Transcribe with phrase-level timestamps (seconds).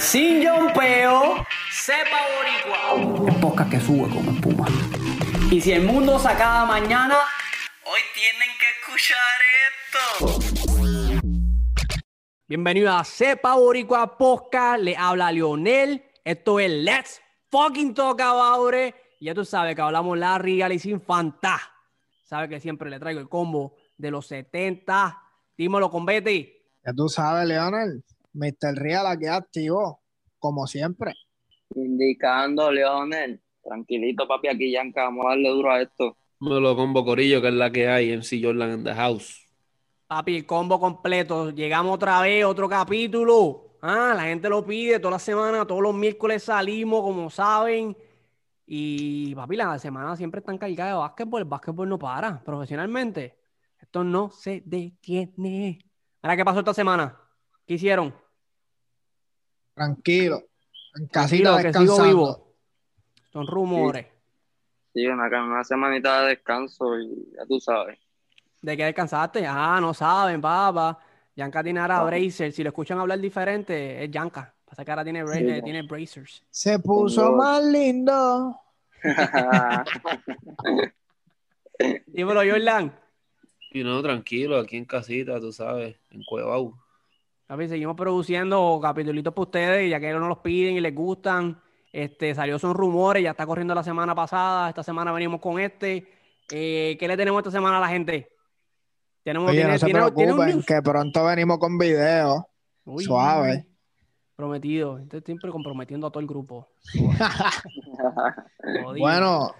[0.00, 3.28] sin yompeo, sepa boricua.
[3.28, 4.66] El podcast que sube como espuma.
[5.50, 7.18] Y si el mundo se acaba mañana,
[7.84, 9.18] hoy tienen que escuchar
[9.68, 11.20] esto.
[12.48, 14.82] Bienvenido a Sepa Boricua Podcast.
[14.82, 16.02] Le habla Lionel.
[16.24, 17.20] Esto es Let's
[17.50, 18.94] Fucking Talk About It.
[19.20, 21.60] Y ya tú sabes que hablamos la real y sin fanta.
[22.24, 25.22] Sabes que siempre le traigo el combo de los 70.
[25.58, 26.50] Dímelo con Betty.
[26.84, 28.02] Ya tú sabes, Leonel.
[28.32, 28.74] Mr.
[28.74, 30.00] Real aquí activo,
[30.38, 31.14] como siempre.
[31.74, 33.40] Indicando, Leonel.
[33.62, 36.16] Tranquilito, papi, aquí Yanka, vamos a darle duro a esto.
[36.40, 39.46] Me lo combo corillo, que es la que hay, MC Jordan in the house.
[40.06, 41.50] Papi, el combo completo.
[41.50, 43.76] Llegamos otra vez, otro capítulo.
[43.82, 47.96] Ah, la gente lo pide toda la semana, todos los miércoles salimos, como saben.
[48.66, 51.42] Y papi, la semana siempre están cargadas de básquetbol.
[51.42, 53.36] El básquetbol no para, profesionalmente.
[53.78, 55.78] Esto no se detiene.
[56.22, 57.18] Ahora, ¿qué pasó esta semana?
[57.70, 58.12] ¿Qué hicieron?
[59.74, 60.42] Tranquilo.
[60.98, 62.54] En casita Tranquilo, que sigo vivo.
[63.32, 64.06] Son rumores.
[64.92, 67.96] Sí, una, una semanita de descanso y ya tú sabes.
[68.60, 69.46] ¿De qué descansaste?
[69.46, 70.98] Ah, no saben, papá.
[71.36, 72.06] Yanka tiene ahora No.
[72.06, 72.56] bracers.
[72.56, 74.52] Si lo escuchan hablar diferente, es Yanka.
[74.64, 76.44] Pasa que ahora tiene, bra- Sí, eh, tiene bracers.
[76.50, 78.60] Se puso más lindo.
[82.08, 82.98] Dímelo, Jordan.
[83.70, 86.74] Y no, tranquilo, aquí en casita, tú sabes, en Cuevau.
[87.56, 91.60] Seguimos produciendo capítulos para ustedes, ya que no los piden y les gustan.
[91.92, 94.68] Este, salió son rumores, ya está corriendo la semana pasada.
[94.68, 96.06] Esta semana venimos con este.
[96.52, 98.28] Eh, ¿Qué le tenemos esta semana a la gente?
[99.24, 102.48] Tenemos, Oye, tiene- no se tiene- preocupen, que pronto venimos con video.
[102.84, 103.66] Uy, suave.
[104.36, 104.98] Prometido.
[104.98, 106.68] Estoy siempre comprometiendo a todo el grupo.
[108.98, 109.52] Bueno,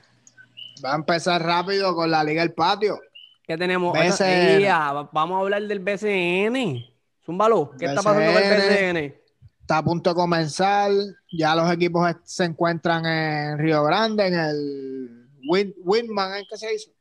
[0.84, 2.98] va a empezar rápido con la Liga del Patio.
[3.47, 3.92] ¿Qué tenemos?
[3.92, 4.62] BCN.
[4.62, 6.84] Esta- vamos a hablar del BCN.
[7.31, 7.70] Zúmbalo.
[7.78, 9.14] ¿Qué está pasando con el BCN.
[9.61, 10.91] Está a punto de comenzar.
[11.31, 16.70] Ya los equipos se encuentran en Río Grande, en el Win Winman, ¿en qué se
[16.72, 16.92] dice?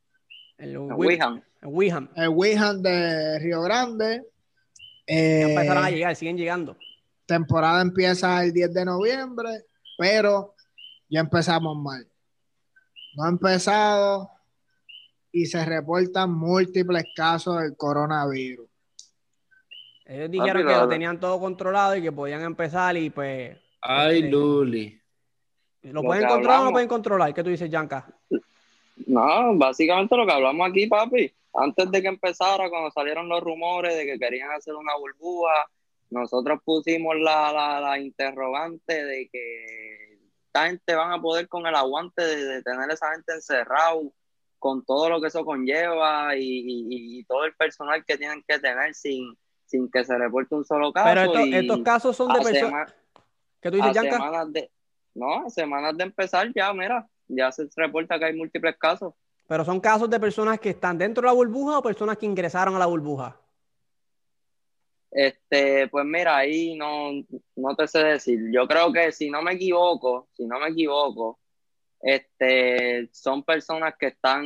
[0.59, 1.43] El Wihan.
[1.63, 2.09] el Wiham.
[2.15, 4.21] El Wihan de Río Grande.
[5.07, 6.77] Ya Eh, empezaron a llegar, siguen llegando.
[7.25, 9.65] temporada empieza el 10 de noviembre,
[9.97, 10.53] pero
[11.09, 12.07] ya empezamos mal.
[13.15, 14.29] No ha empezado
[15.31, 18.68] y se reportan múltiples casos del coronavirus.
[20.09, 23.55] Ellos dijeron Papi, que lo- tenían todo controlado y que podían empezar y pues...
[23.81, 24.23] Ay.
[24.23, 24.99] Luli.
[25.83, 27.33] ¿Lo, Lo pueden controlar o no pueden controlar?
[27.33, 28.05] ¿Qué tú dices, Yanka?
[29.07, 31.31] No, básicamente lo que hablamos aquí, papi.
[31.53, 35.69] Antes de que empezara, cuando salieron los rumores de que querían hacer una burbuja,
[36.09, 41.75] nosotros pusimos la, la, la interrogante de que esta gente van a poder con el
[41.75, 44.11] aguante de, de tener a esa gente encerrado,
[44.57, 48.59] con todo lo que eso conlleva y, y- y todo el personal que tienen que
[48.59, 49.35] tener sin,
[49.69, 51.07] sin que se reporte un solo caso.
[51.07, 52.93] Pero estos, y estos casos son de personas...
[53.61, 54.13] ¿Qué tú dices, Yanka?
[54.13, 54.71] semanas de,
[55.13, 59.13] no, semanas de empezar ya, mira, ya se reporta que hay múltiples casos.
[59.47, 62.75] Pero son casos de personas que están dentro de la burbuja o personas que ingresaron
[62.75, 63.37] a la burbuja.
[65.11, 67.11] Este, pues mira, ahí no,
[67.55, 68.39] no te sé decir.
[68.51, 71.39] Yo creo que si no me equivoco, si no me equivoco,
[72.01, 74.43] este, son personas que están,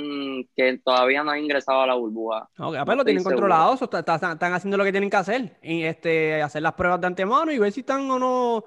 [0.56, 2.50] que todavía no han ingresado a la burbuja.
[2.60, 5.18] Ok, No pues lo tienen controlado, eso está- está- están haciendo lo que tienen que
[5.18, 5.58] hacer.
[5.62, 8.64] Y este, hacer las pruebas de antemano y ver si están o no,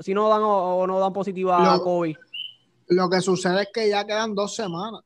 [0.00, 2.16] si no dan o, o no dan positiva a Lo- COVID.
[2.88, 5.02] Lo que sucede es que ya quedan dos semanas.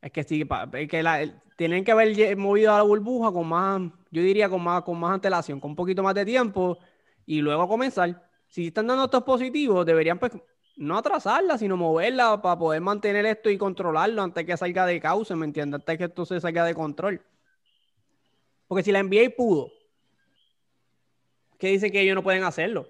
[0.00, 1.20] Es que sí, pa- es que la-
[1.56, 5.12] tienen que haber movido a la burbuja con más, yo diría con más, con más
[5.12, 6.78] antelación, con un poquito más de tiempo
[7.26, 8.26] y luego comenzar.
[8.48, 10.32] Si están dando estos positivos, deberían pues
[10.76, 15.36] no atrasarla, sino moverla para poder mantener esto y controlarlo antes que salga de causa,
[15.36, 15.80] ¿me entiendes?
[15.80, 17.20] Antes que esto se salga de control.
[18.66, 19.70] Porque si la NBA pudo,
[21.58, 22.88] ¿qué dice que ellos no pueden hacerlo?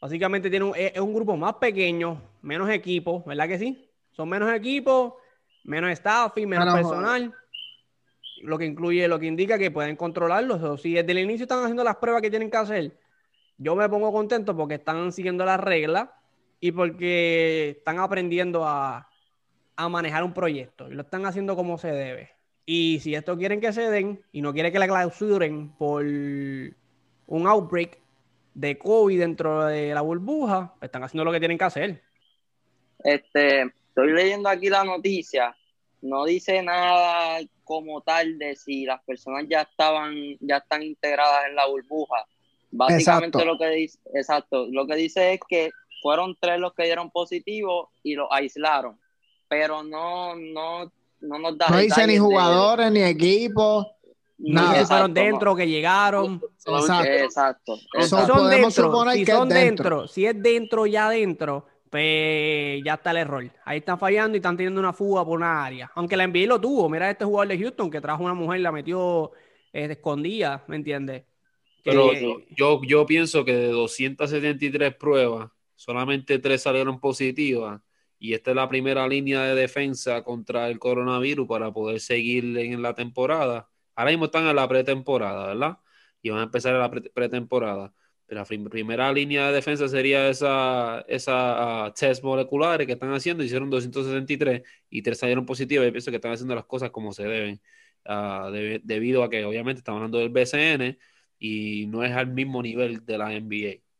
[0.00, 3.88] Básicamente tiene un, es un grupo más pequeño, menos equipos, ¿verdad que sí?
[4.10, 5.14] Son menos equipos,
[5.64, 7.34] menos staffing, menos Menos- personal,
[8.42, 10.54] lo que incluye, lo que indica que pueden controlarlo.
[10.72, 12.98] O si desde el inicio están haciendo las pruebas que tienen que hacer,
[13.58, 16.08] yo me pongo contento porque están siguiendo las reglas
[16.62, 19.10] y porque están aprendiendo a,
[19.74, 22.30] a manejar un proyecto y lo están haciendo como se debe.
[22.64, 27.46] Y si esto quieren que se den y no quieren que la clausuren por un
[27.48, 27.98] outbreak
[28.54, 32.00] de COVID dentro de la burbuja, pues están haciendo lo que tienen que hacer.
[33.02, 35.56] Este, estoy leyendo aquí la noticia,
[36.00, 41.56] no dice nada como tal de si las personas ya estaban, ya están integradas en
[41.56, 42.24] la burbuja.
[42.70, 43.44] Básicamente Exacto.
[43.44, 47.90] lo que dice, exacto, lo que dice es que fueron tres los que dieron positivo
[48.02, 48.98] y los aislaron,
[49.48, 53.86] pero no, no, no nos da No dice ni de- jugadores ni equipos.
[54.44, 56.42] No sé si fueron dentro, que llegaron.
[56.66, 57.78] Exacto.
[57.94, 58.26] Exacto.
[58.34, 59.88] son dentro, si que es son dentro.
[59.98, 60.08] dentro.
[60.08, 63.48] si es dentro, ya dentro, pues ya está el error.
[63.64, 65.92] Ahí están fallando y están teniendo una fuga por una área.
[65.94, 66.88] Aunque la NBA lo tuvo.
[66.88, 69.30] Mira este jugador de Houston que trajo una mujer, la metió
[69.72, 71.22] eh, escondida, ¿me entiendes?
[71.84, 75.50] Pero Que- yo, yo pienso que de 273 pruebas,
[75.84, 77.80] solamente tres salieron positivas.
[78.18, 82.80] Y esta es la primera línea de defensa contra el coronavirus para poder seguir en
[82.82, 83.68] la temporada.
[83.96, 85.78] Ahora mismo están en la pretemporada, ¿verdad?
[86.22, 87.92] Y van a empezar la pre- pretemporada.
[88.26, 93.12] Pero la prim- primera línea de defensa sería esa, esa ah, test moleculares que están
[93.12, 93.42] haciendo.
[93.44, 95.84] Hicieron 273 y tres salieron positivas.
[95.86, 97.60] Yo pienso que están haciendo las cosas como se deben.
[98.52, 100.98] de- debido a que obviamente estamos hablando del BCN
[101.38, 103.91] y no es al mismo nivel de la NBA.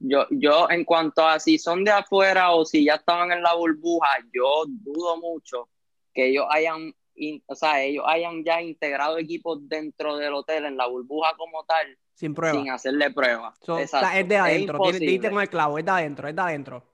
[0.00, 3.54] Yo, yo, en cuanto a si son de afuera o si ya estaban en la
[3.54, 5.68] burbuja, yo dudo mucho
[6.14, 10.76] que ellos hayan, in- o sea, ellos hayan ya integrado equipos dentro del hotel en
[10.76, 12.56] la burbuja como tal, sin prueba.
[12.58, 13.58] sin hacerle pruebas.
[13.62, 14.76] So, es de adentro.
[14.76, 15.06] Imposible.
[15.06, 16.84] diste con el clavo, es de adentro, es de adentro.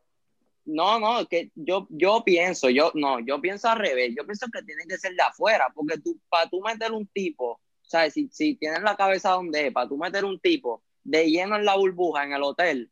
[0.66, 4.62] No, no, que yo, yo pienso, yo, no, yo pienso al revés, yo pienso que
[4.62, 8.14] tiene que ser de afuera, porque tú, para tú meter un tipo, ¿sabes?
[8.14, 11.66] Si, si tienes la cabeza donde es, para tú meter un tipo de lleno en
[11.66, 12.90] la burbuja en el hotel,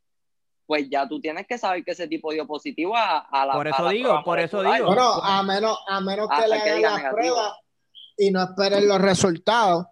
[0.67, 3.69] pues ya tú tienes que saber que ese tipo dio positivo a, a la Por
[3.69, 4.87] eso digo, por eso digo.
[4.87, 7.53] Bueno, a menos, a menos que le hagan las pruebas
[8.17, 9.87] y no esperen los resultados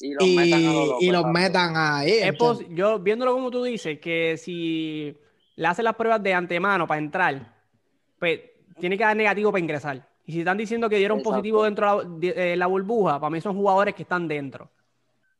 [0.00, 2.12] y los y, metan a y los metan ahí.
[2.12, 2.34] Es
[2.70, 5.16] yo viéndolo como tú dices, que si
[5.56, 7.54] le hacen las pruebas de antemano para entrar,
[8.18, 8.40] pues
[8.78, 10.08] tiene que dar negativo para ingresar.
[10.24, 11.36] Y si están diciendo que dieron Exacto.
[11.36, 14.70] positivo dentro de la, de- eh, la burbuja, para mí son jugadores que están dentro.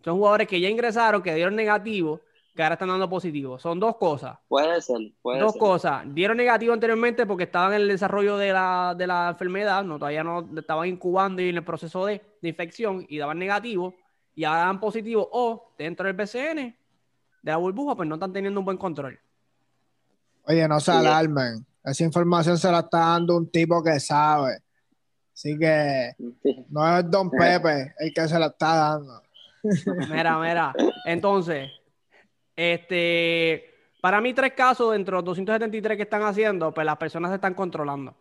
[0.05, 2.23] Son jugadores que ya ingresaron, que dieron negativo,
[2.55, 3.59] que ahora están dando positivo.
[3.59, 4.39] Son dos cosas.
[4.49, 5.61] Puede ser, puede Dos ser.
[5.61, 6.03] cosas.
[6.15, 10.25] Dieron negativo anteriormente porque estaban en el desarrollo de la, de la enfermedad, no, todavía
[10.25, 13.95] no estaban incubando y en el proceso de, de infección y daban negativo
[14.35, 16.57] y ahora dan positivo o dentro del BCN
[17.43, 19.19] de la burbuja, pues no están teniendo un buen control.
[20.45, 21.65] Oye, no se alarmen.
[21.85, 24.59] Esa información se la está dando un tipo que sabe.
[25.33, 26.11] Así que
[26.69, 29.23] no es Don Pepe el que se la está dando.
[30.11, 30.75] Mira, mira.
[31.07, 31.71] Entonces,
[32.61, 33.71] este,
[34.03, 37.37] para mí tres casos dentro de los 273 que están haciendo, pues las personas se
[37.37, 38.15] están controlando.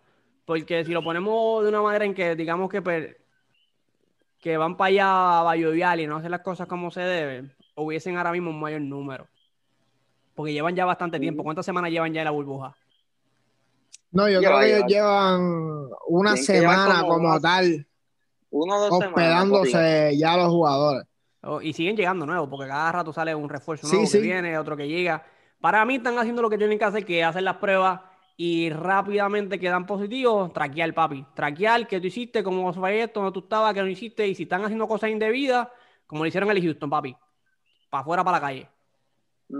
[0.45, 3.15] Porque si lo ponemos de una manera en que digamos que, pues,
[4.39, 8.17] que van para allá a Bayovial y no hacen las cosas como se deben, hubiesen
[8.17, 9.27] ahora mismo un mayor número.
[10.35, 11.43] Porque llevan ya bastante tiempo.
[11.43, 12.75] ¿Cuántas semanas llevan ya en la burbuja?
[14.11, 15.37] No, yo Lleva, creo que ellos lleva.
[15.37, 17.85] llevan una semana como tal,
[18.49, 19.09] Uno o dos semanas.
[19.09, 21.05] hospedándose ya los jugadores.
[21.41, 24.19] Oh, y siguen llegando nuevos, porque cada rato sale un refuerzo Sí, nuevo que sí.
[24.19, 25.23] viene, otro que llega.
[25.61, 28.01] Para mí están haciendo lo que tienen que hacer, que es hacer las pruebas
[28.35, 31.25] y rápidamente quedan positivos, traquear, papi.
[31.33, 34.43] Traquear que tú hiciste, cómo fue esto, donde tú estabas, que no hiciste, y si
[34.43, 35.67] están haciendo cosas indebidas,
[36.07, 37.15] como lo hicieron el Houston, papi.
[37.89, 38.69] Para afuera, para la calle.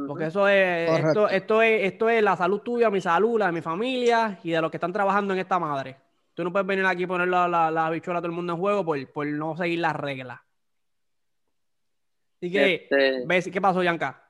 [0.05, 3.51] Porque eso es, esto, esto es, esto es la salud tuya, mi salud, la de
[3.53, 5.97] mi familia y de los que están trabajando en esta madre.
[6.33, 8.53] Tú no puedes venir aquí y poner la, la, la bichuela a todo el mundo
[8.53, 10.39] en juego por, por no seguir las reglas.
[12.41, 14.25] Así que, Este, ¿ves qué pasó, Yanka?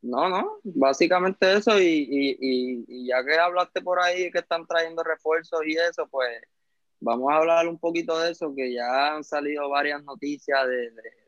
[0.00, 4.66] No, no, básicamente eso y, y, y, y ya que hablaste por ahí que están
[4.66, 6.28] trayendo refuerzos y eso, pues
[6.98, 11.22] vamos a hablar un poquito de eso, que ya han salido varias noticias de, de-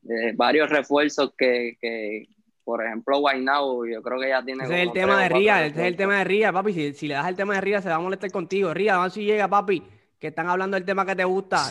[0.00, 2.26] de varios refuerzos que, que,
[2.64, 5.80] por ejemplo, Guaynabo, yo creo que ya tiene Ese es el tema de Ría, ese
[5.80, 6.72] es el tema de Ría, papi.
[6.72, 8.72] Si, si le das el tema de Ría, se va a molestar contigo.
[8.74, 9.82] Ría, ver si llega, papi,
[10.18, 11.62] que están hablando del tema que te gusta.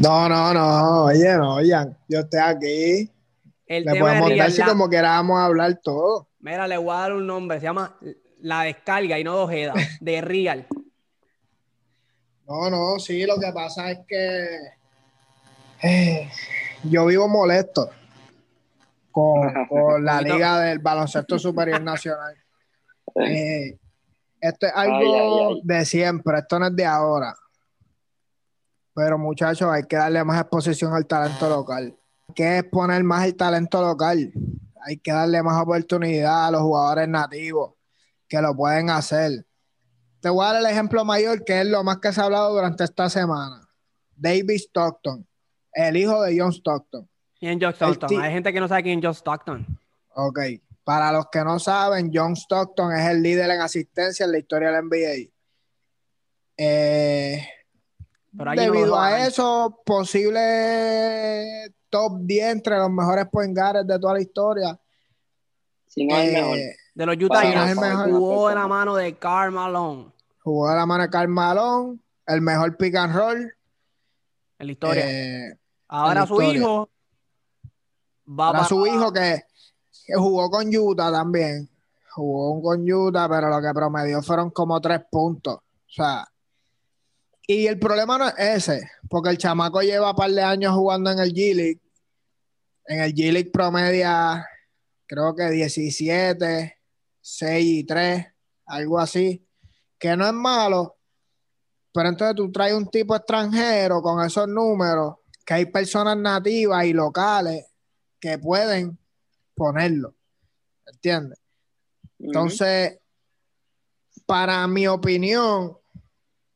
[0.00, 3.10] No, no, no, oye, no, oigan, yo estoy aquí.
[3.66, 6.28] El Le podemos dar si como queramos hablar todo.
[6.38, 7.96] mira, le voy a dar un nombre, se llama
[8.40, 10.66] La Descarga y no Dojeda, de Real.
[12.46, 14.46] No, no, sí, lo que pasa es que
[15.82, 16.30] eh,
[16.84, 17.90] yo vivo molesto
[19.10, 20.20] con, con la.
[20.22, 22.34] Liga del Baloncesto Superior Nacional.
[23.18, 23.78] Eh,
[24.38, 25.60] esto es algo Ay, ay, ay.
[25.64, 27.34] de siempre, esto no es de ahora.
[28.96, 31.94] Pero muchachos, hay que darle más exposición al talento local.
[32.28, 34.32] Hay que exponer más el talento local.
[34.86, 37.74] Hay que darle más oportunidad a los jugadores nativos
[38.26, 39.44] que lo pueden hacer.
[40.20, 42.54] Te voy a dar el ejemplo mayor, que es lo más que se ha hablado
[42.54, 43.68] durante esta semana.
[44.16, 45.26] David Stockton,
[45.74, 47.06] el hijo de John Stockton.
[47.42, 48.18] En John Stockton.
[48.22, 49.66] Hay gente que no sabe quién es John Stockton.
[50.14, 50.40] Ok.
[50.84, 54.72] Para los que no saben, John Stockton es el líder en asistencia en la historia
[54.72, 55.30] del NBA.
[56.56, 57.46] Eh,
[58.36, 64.14] Pero no debido a eso, posible top 10 entre los mejores point guards de toda
[64.14, 64.78] la historia.
[65.86, 66.58] Si no es Eh, mejor.
[66.94, 68.10] De los Utah Jazz, es el mejor.
[68.10, 70.06] jugó de la mano de Karl Malone
[70.42, 73.52] Jugó de la mano de Karl Malone, el mejor pick and roll.
[74.58, 75.04] en la historia.
[75.06, 76.58] Eh, Ahora su historia.
[76.60, 76.88] hijo
[78.28, 79.42] va para su hijo que,
[80.06, 81.68] que jugó con Utah también.
[82.12, 85.56] Jugó con Utah, pero lo que promedió fueron como tres puntos.
[85.56, 86.26] O sea,
[87.46, 91.10] y el problema no es ese, porque el chamaco lleva un par de años jugando
[91.10, 91.80] en el G-League.
[92.86, 94.46] En el G-League promedia,
[95.06, 96.78] creo que 17,
[97.20, 98.26] 6 y 3,
[98.66, 99.46] algo así,
[99.98, 100.98] que no es malo.
[101.92, 106.92] Pero entonces tú traes un tipo extranjero con esos números, que hay personas nativas y
[106.92, 107.64] locales
[108.20, 108.98] que pueden
[109.54, 110.14] ponerlo.
[110.84, 111.38] ¿Entiendes?
[112.18, 112.98] Entonces,
[114.26, 115.75] para mi opinión,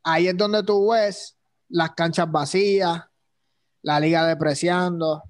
[0.02, 1.36] ahí es donde tú ves
[1.68, 3.04] las canchas vacías,
[3.82, 5.22] la liga depreciando,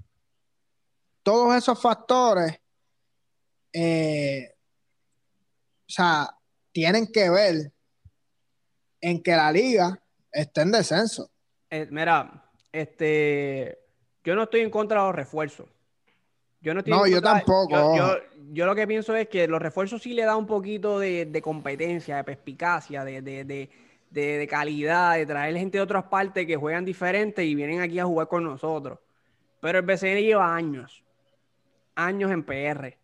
[1.23, 2.59] todos esos factores,
[3.73, 4.55] eh,
[5.89, 6.31] o sea,
[6.73, 7.73] tienen que ver
[9.00, 11.31] en que la liga esté en descenso.
[11.71, 13.79] Eh, mira, este,
[14.25, 15.69] yo no estoy en contra de los refuerzos.
[16.61, 18.17] Yo no estoy No, en yo tampoco, yo-
[18.53, 21.43] yo lo que pienso es que los refuerzos sí le da un poquito de, de
[21.43, 23.71] competencia, de perspicacia, de, de, de,
[24.11, 27.99] de- de calidad, de traer gente de otras partes que juegan diferente y vienen aquí
[27.99, 28.99] a jugar con nosotros.
[29.61, 31.05] Pero el BCN lleva años,
[31.95, 32.99] años en PR,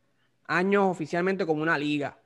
[0.47, 2.19] años oficialmente como una liga,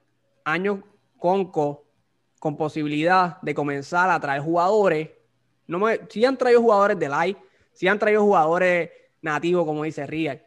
[0.45, 0.81] años
[1.19, 5.11] con posibilidad de comenzar a traer jugadores.
[5.67, 7.37] No me, sí han traído jugadores de live,
[7.73, 10.43] sí han traído jugadores nativos, como dice Real,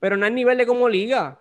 [0.00, 1.38] pero no a nivel de como liga.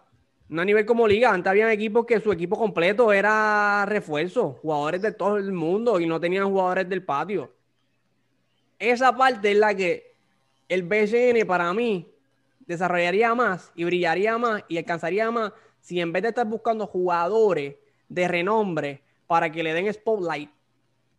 [0.52, 1.32] No a nivel como liga.
[1.32, 6.06] Antes habían equipos que su equipo completo era refuerzo, jugadores de todo el mundo y
[6.06, 7.54] no tenían jugadores del patio.
[8.78, 10.14] Esa parte es la que
[10.68, 12.06] el BCN para mí
[12.66, 17.76] desarrollaría más y brillaría más y alcanzaría más si en vez de estar buscando jugadores
[18.10, 20.50] de renombre para que le den spotlight,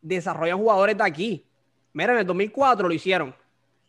[0.03, 1.47] desarrollan jugadores de aquí.
[1.95, 3.35] Mira, en el 2004 lo hicieron.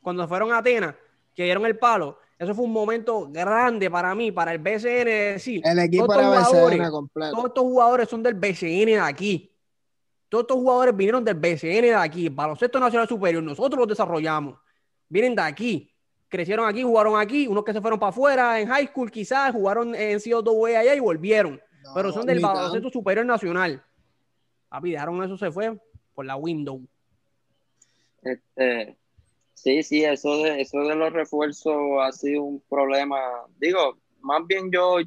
[0.01, 0.95] Cuando fueron a Atenas,
[1.35, 2.17] que dieron el palo.
[2.43, 6.19] Eso fue un momento grande para mí, para el BCN, de decir, El equipo todos
[6.19, 7.31] era estos BCN jugadores- completo.
[7.31, 9.49] todos estos jugadores son del BCN de aquí.
[10.29, 13.43] Todos estos jugadores vinieron del BCN de aquí, baloncesto nacional superior.
[13.43, 14.57] Nosotros los desarrollamos.
[15.07, 15.89] Vienen de aquí.
[16.27, 17.47] Crecieron aquí, jugaron aquí.
[17.47, 20.99] Unos que se fueron para afuera en high school, quizás jugaron en COW allá y
[20.99, 21.61] volvieron.
[21.83, 23.83] No, pero son del baloncesto superior nacional.
[24.69, 25.77] Papi, dejaron eso, se fue
[26.15, 26.81] por la window.
[28.21, 28.97] Este,
[29.63, 33.17] sí, sí, eso de, eso de los refuerzos ha sido un problema.
[33.57, 34.97] Digo, más bien yo,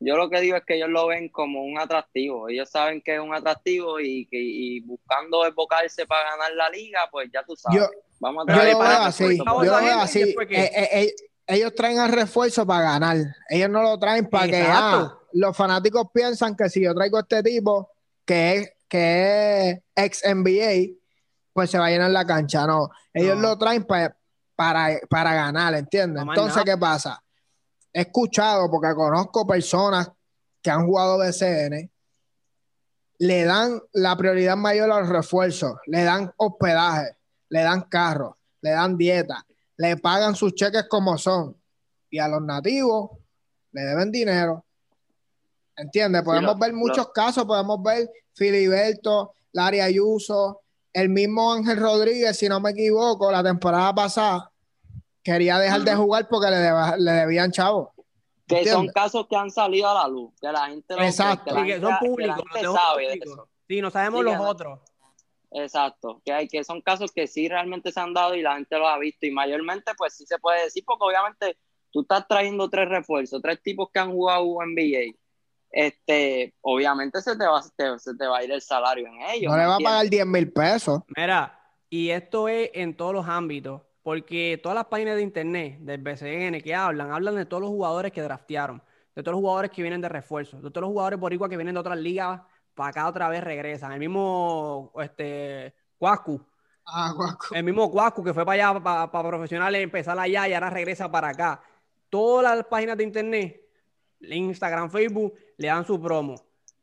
[0.00, 2.48] yo lo que digo es que ellos lo ven como un atractivo.
[2.48, 7.00] Ellos saben que es un atractivo y que y buscando desbocarse para ganar la liga,
[7.10, 7.78] pues ya tú sabes.
[7.78, 7.86] Yo,
[8.18, 9.36] Vamos a traer para así.
[9.36, 10.04] Yo lo veo.
[10.04, 11.14] Eh, eh, eh,
[11.48, 13.16] ellos traen el refuerzo para ganar.
[13.48, 17.20] Ellos no lo traen para que ah, los fanáticos piensan que si yo traigo a
[17.20, 17.90] este tipo
[18.24, 21.01] que es, que es ex NBA,
[21.52, 22.66] pues se va a llenar la cancha.
[22.66, 23.42] No, ellos No.
[23.50, 24.16] lo traen pa-
[24.56, 26.24] para, para ganar, ¿entiendes?
[26.24, 26.62] No Entonces.
[26.64, 27.22] ¿qué pasa?
[27.92, 30.10] He escuchado, porque conozco personas
[30.62, 31.90] que han jugado BCN,
[33.18, 37.16] le dan la prioridad mayor a los refuerzos, le dan hospedaje,
[37.50, 39.44] le dan carro, le dan dieta,
[39.76, 41.56] le pagan sus cheques como son.
[42.10, 43.10] Y a los nativos
[43.72, 44.64] le deben dinero.
[45.76, 46.22] ¿Entiendes?
[46.22, 50.61] Podemos ver muchos casos, podemos ver Filiberto, Larry Ayuso,
[50.92, 54.50] el mismo Ángel Rodríguez, si no me equivoco, la temporada pasada,
[55.22, 57.88] quería dejar de jugar porque le, deba- le debían chavos.
[58.46, 61.54] Que son casos que han salido a la luz, que la gente lo Exacto.
[61.54, 62.36] que que son que la públicos.
[62.36, 63.32] gente los tenemos sabe de públicos.
[63.32, 63.48] eso.
[63.68, 64.80] Sí, no sabemos Sí, los no- otros.
[65.54, 68.78] Exacto, que hay que son casos que sí realmente se han dado y la gente
[68.78, 71.58] lo ha visto y mayormente pues sí se puede decir porque obviamente
[71.90, 75.14] tú estás trayendo tres refuerzos, tres tipos que han jugado NBA,
[75.72, 79.50] este, obviamente se te va, te- se te va a ir el salario en ellos.
[79.50, 81.00] No le ¿me va a pagar 10 mil pesos.
[81.16, 81.58] Mira,
[81.90, 86.62] y esto es en todos los ámbitos, porque todas las páginas de internet del BCN
[86.62, 88.82] que hablan, hablan de todos los jugadores que draftearon,
[89.14, 91.74] de todos los jugadores que vienen de refuerzo, de todos los jugadores boricuas que vienen
[91.74, 92.40] de otras ligas,
[92.74, 93.92] para acá otra vez regresan.
[93.92, 96.40] El mismo este, Cuascu,
[96.84, 97.54] Ah, guaco.
[97.54, 101.10] el mismo Cuascu que fue para allá, para, para profesionales, empezar allá y ahora regresa
[101.10, 101.62] para acá.
[102.08, 103.61] Todas las páginas de internet,
[104.30, 106.34] Instagram, Facebook, le dan su promo.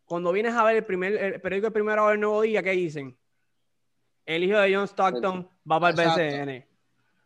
[0.06, 3.16] Cuando vienes a ver el, primer, el periódico El Primero del Nuevo Día, ¿qué dicen?
[4.26, 6.10] El hijo de John Stockton va para el.
[6.10, 6.66] BCN.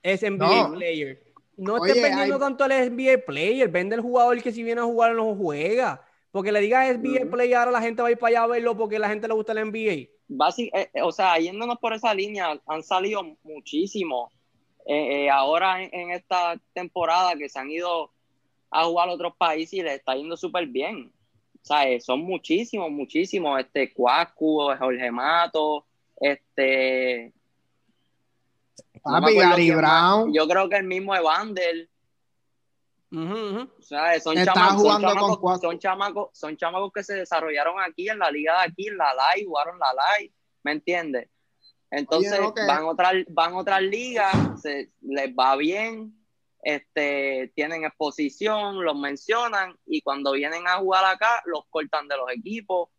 [0.01, 0.73] Es NBA No.
[0.75, 1.23] player.
[1.55, 4.81] No Oye, estés vendiendo hay- tanto el NBA player, vende el jugador que si viene
[4.81, 6.05] a jugar no juega.
[6.31, 7.29] Porque le digas NBA Ujú.
[7.31, 9.33] player, ahora la gente va a ir para allá a verlo porque la gente le
[9.35, 10.09] gusta el NBA.
[10.27, 14.31] Basi- eh, eh, o sea, yéndonos por esa línea, han salido muchísimos
[14.85, 18.11] eh, eh, ahora en, en esta temporada que se han ido
[18.73, 21.13] a jugar a otros países y les está yendo súper bien.
[21.61, 23.59] O sea, eh, son muchísimos, muchísimos.
[23.59, 25.85] Este, Cuascu, Jorge Mato,
[26.19, 27.31] este,
[29.03, 29.77] Papi, Gary más.
[29.77, 30.33] Brown.
[30.33, 31.89] Yo creo que el mismo Evander.
[33.11, 33.69] Ujú, ujú.
[33.77, 38.09] O sea, son chamacos, son, jugando chamacos, son, chamacos, son chamacos que se desarrollaron aquí
[38.09, 41.29] en la liga de aquí, en la live, jugaron la live, ¿me entiendes?
[41.91, 46.11] Entonces Oye, van otras van otras ligas, se, les va bien,
[46.63, 52.31] este, tienen exposición, los mencionan y cuando vienen a jugar acá los cortan de los
[52.31, 52.89] equipos,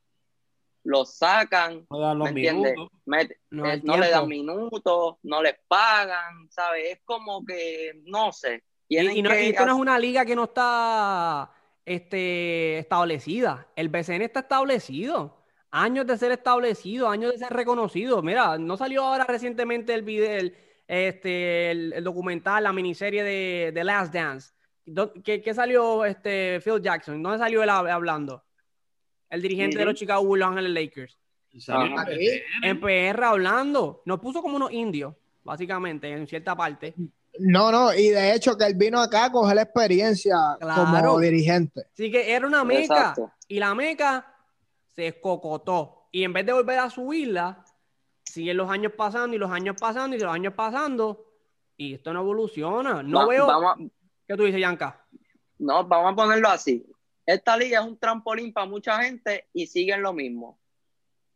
[0.84, 2.72] los sacan, No los ¿me entiendes?
[2.74, 2.98] minutos.
[3.06, 6.92] Met- No, eh, no le dan minutos, no les pagan, ¿sabes?
[6.92, 8.62] Es como que, no sé.
[8.86, 11.50] Y, no, que y esto no es una liga que no está
[11.86, 13.66] este, establecida.
[13.76, 15.42] El BCN está establecido.
[15.70, 18.22] Años de ser establecido, años de ser reconocido.
[18.22, 20.56] Mira, no salió ahora recientemente el video, el,
[20.86, 24.52] este, el, el documental, la miniserie de, de Last Dance.
[25.24, 27.22] ¿Qué, qué salió este, Phil Jackson?
[27.22, 28.44] ¿Dónde salió él hab- hablando?
[29.30, 29.94] El dirigente de los.
[29.94, 31.18] Chicago Bulls, Los Ángeles Lakers.
[31.58, 31.96] Salió
[32.62, 34.02] en PR hablando.
[34.04, 36.94] Nos puso como unos indios, básicamente, en cierta parte.
[37.38, 40.84] No, no, y de hecho que él vino acá a coger la experiencia Claro.
[41.06, 41.82] como dirigente.
[41.92, 42.82] Así que era una meca.
[42.82, 43.32] Exacto.
[43.48, 44.34] Y la meca
[44.94, 46.08] se escocotó.
[46.12, 47.63] Y en vez de volver a subirla,
[48.34, 51.24] siguen los años pasando y los años pasando y los años pasando.
[51.76, 53.02] Y esto no evoluciona.
[53.02, 53.46] No Va- veo.
[53.46, 53.78] vamos a-
[54.26, 55.06] ¿Qué tú dices, Yanka?
[55.58, 56.84] No, vamos a ponerlo así.
[57.26, 60.58] Esta liga es un trampolín para mucha gente y siguen lo mismo.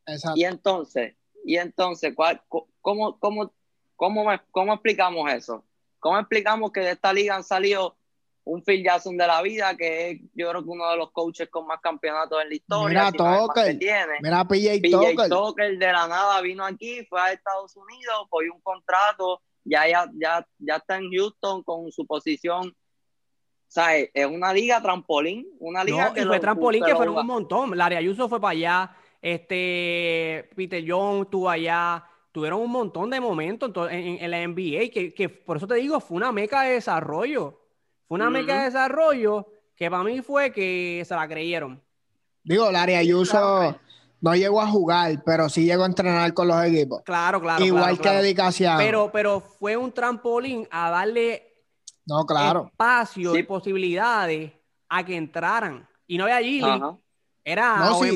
[0.07, 0.39] Exacto.
[0.39, 1.15] Y entonces,
[1.45, 2.43] y entonces, ¿cuál,
[2.81, 3.53] cómo, cómo,
[3.95, 5.65] cómo, me- cómo explicamos eso?
[6.01, 7.97] ¿Cómo explicamos que de esta liga han salido
[8.51, 11.49] un Phil Jackson de la vida, que es yo creo que uno de los coaches
[11.51, 13.11] con más campeonatos en la historia?
[13.11, 13.79] Mira, Tucker.
[13.79, 14.15] tiene.
[14.23, 15.29] Mira, PJ PJ Tucker.
[15.29, 20.11] Tucker de la nada vino aquí, fue a Estados Unidos, cogió un contrato, ya, ya,
[20.15, 22.69] ya, ya está en Houston con su posición.
[22.69, 26.97] O sea, es una liga trampolín, una liga No, que y fue lo- trampolín que
[26.97, 27.77] fueron un montón.
[27.77, 28.97] Larry Ayuso fue para allá.
[29.21, 32.05] Este Peter Young estuvo allá.
[32.33, 34.91] Tuvieron un montón de momentos en, en- en la NBA.
[34.93, 37.58] Que, que por eso te digo, fue una meca de desarrollo.
[38.09, 39.47] Fue una meca de desarrollo
[39.77, 41.81] que para mí fue que se la creyeron.
[42.43, 43.79] Digo, Larry Ayuso
[44.21, 47.03] no llegó a jugar, pero sí llegó a entrenar con los equipos.
[47.05, 47.65] Claro, claro.
[47.65, 48.23] Igual claro, que claro.
[48.23, 48.77] dedicación.
[48.79, 51.45] Pero, pero fue un trampolín a darle
[52.07, 52.67] no, claro.
[52.73, 53.41] espacio Sí.
[53.41, 54.53] y posibilidades
[54.89, 55.87] a que entraran.
[56.07, 56.75] Y no había.
[56.75, 56.97] Ajá.
[57.45, 58.11] Era No, o sí.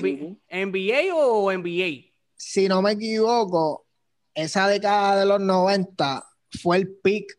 [0.51, 2.11] NBA, NBA o NBA.
[2.35, 3.87] Si no me equivoco,
[4.35, 6.27] esa década de los 90
[6.63, 7.39] fue el pick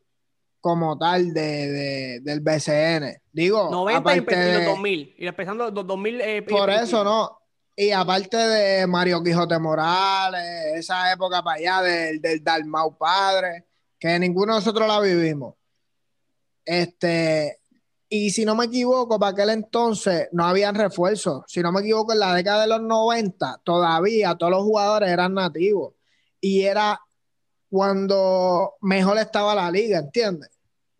[0.63, 3.21] como tal de, de- del BCN.
[3.33, 5.15] Digo, 90 y, aparte y los de- 2000.
[5.17, 6.21] Y empezando los 2000.
[6.21, 7.37] eh, por eso no.
[7.75, 13.65] Y aparte de Mario Quijote Morales, esa época para allá del, del Dalmau Padre,
[13.99, 15.55] que ninguno de nosotros la vivimos.
[16.63, 17.59] Este,
[18.07, 21.43] y si no me equivoco, para aquel entonces no habían refuerzos.
[21.47, 25.33] Si no me equivoco, en la década de los 90, todavía todos los jugadores eran
[25.33, 25.93] nativos.
[26.39, 27.01] Y era
[27.73, 30.51] cuando mejor estaba la liga, ¿entiendes?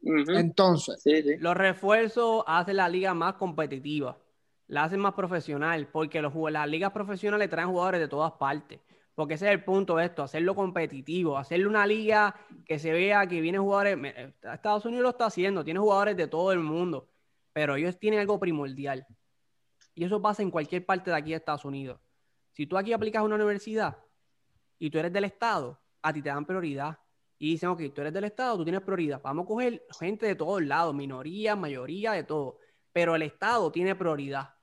[0.02, 1.38] Entonces, Sí, sí.
[1.38, 4.18] Los refuerzos hacen la liga más competitiva.
[4.66, 5.88] La hacen más profesional.
[5.92, 8.80] Porque los, las ligas profesionales traen jugadores de todas partes.
[9.14, 13.28] Porque ese es el punto de esto, hacerlo competitivo, hacerle una liga que se vea
[13.28, 13.96] que vienen jugadores,
[14.42, 17.08] Estados Unidos lo está haciendo, tiene jugadores de todo el mundo,
[17.54, 19.06] pero ellos tienen algo primordial.
[19.94, 22.00] Y eso pasa en cualquier parte de aquí de Estados Unidos.
[22.54, 23.96] Si tú aquí aplicas a una universidad
[24.80, 26.98] y tú eres del Estado, a ti te dan prioridad.
[27.40, 29.22] Y dicen, ok, tú eres del Estado, tú tienes prioridad.
[29.22, 32.60] Vamos a coger gente de todos lados, minoría, mayoría, de todo.
[32.94, 34.54] Pero el Estado tiene prioridad.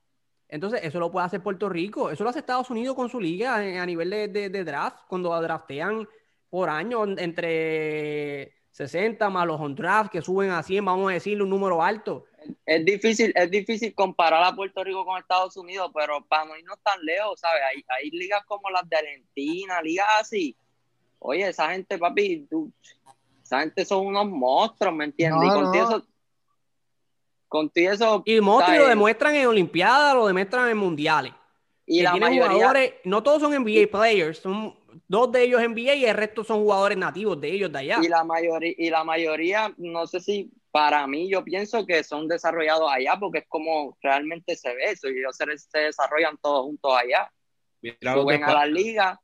[0.47, 2.09] Entonces, eso lo puede hacer Puerto Rico.
[2.09, 5.39] Eso lo hace Estados Unidos con su liga a, nivel de, de- de draft, cuando
[5.41, 6.07] draftean
[6.49, 11.43] por año entre 60 más los on draft que suben a 100, vamos a decirle
[11.43, 12.25] un número alto.
[12.65, 16.79] Es difícil, es difícil comparar a Puerto Rico con Estados Unidos, pero para no irnos
[16.81, 17.61] tan lejos, ¿sabes?
[17.69, 20.57] Hay, hay ligas como las de Argentina, ligas así.
[21.23, 22.73] Oye, esa gente, papi, tú-
[23.43, 25.39] esa gente son unos monstruos, ¿me entiendes?
[25.39, 25.71] No, y con no.
[25.71, 26.07] todo eso,
[27.47, 31.33] con todo eso, Y monstruos lo demuestran en Olimpiadas, lo demuestran en Mundiales.
[31.85, 34.75] y que la tienen mayoría, jugadores, no todos son NBA players, son
[35.07, 37.99] dos de ellos NBA y el resto son jugadores nativos de ellos de allá.
[38.03, 42.27] y la mayoría, y la mayoría, no sé si para mí, yo pienso que son
[42.27, 46.63] desarrollados allá porque es como realmente se ve eso, y ellos se, se desarrollan todos
[46.63, 47.31] juntos allá.
[47.81, 49.21] Mira Suben a la liga,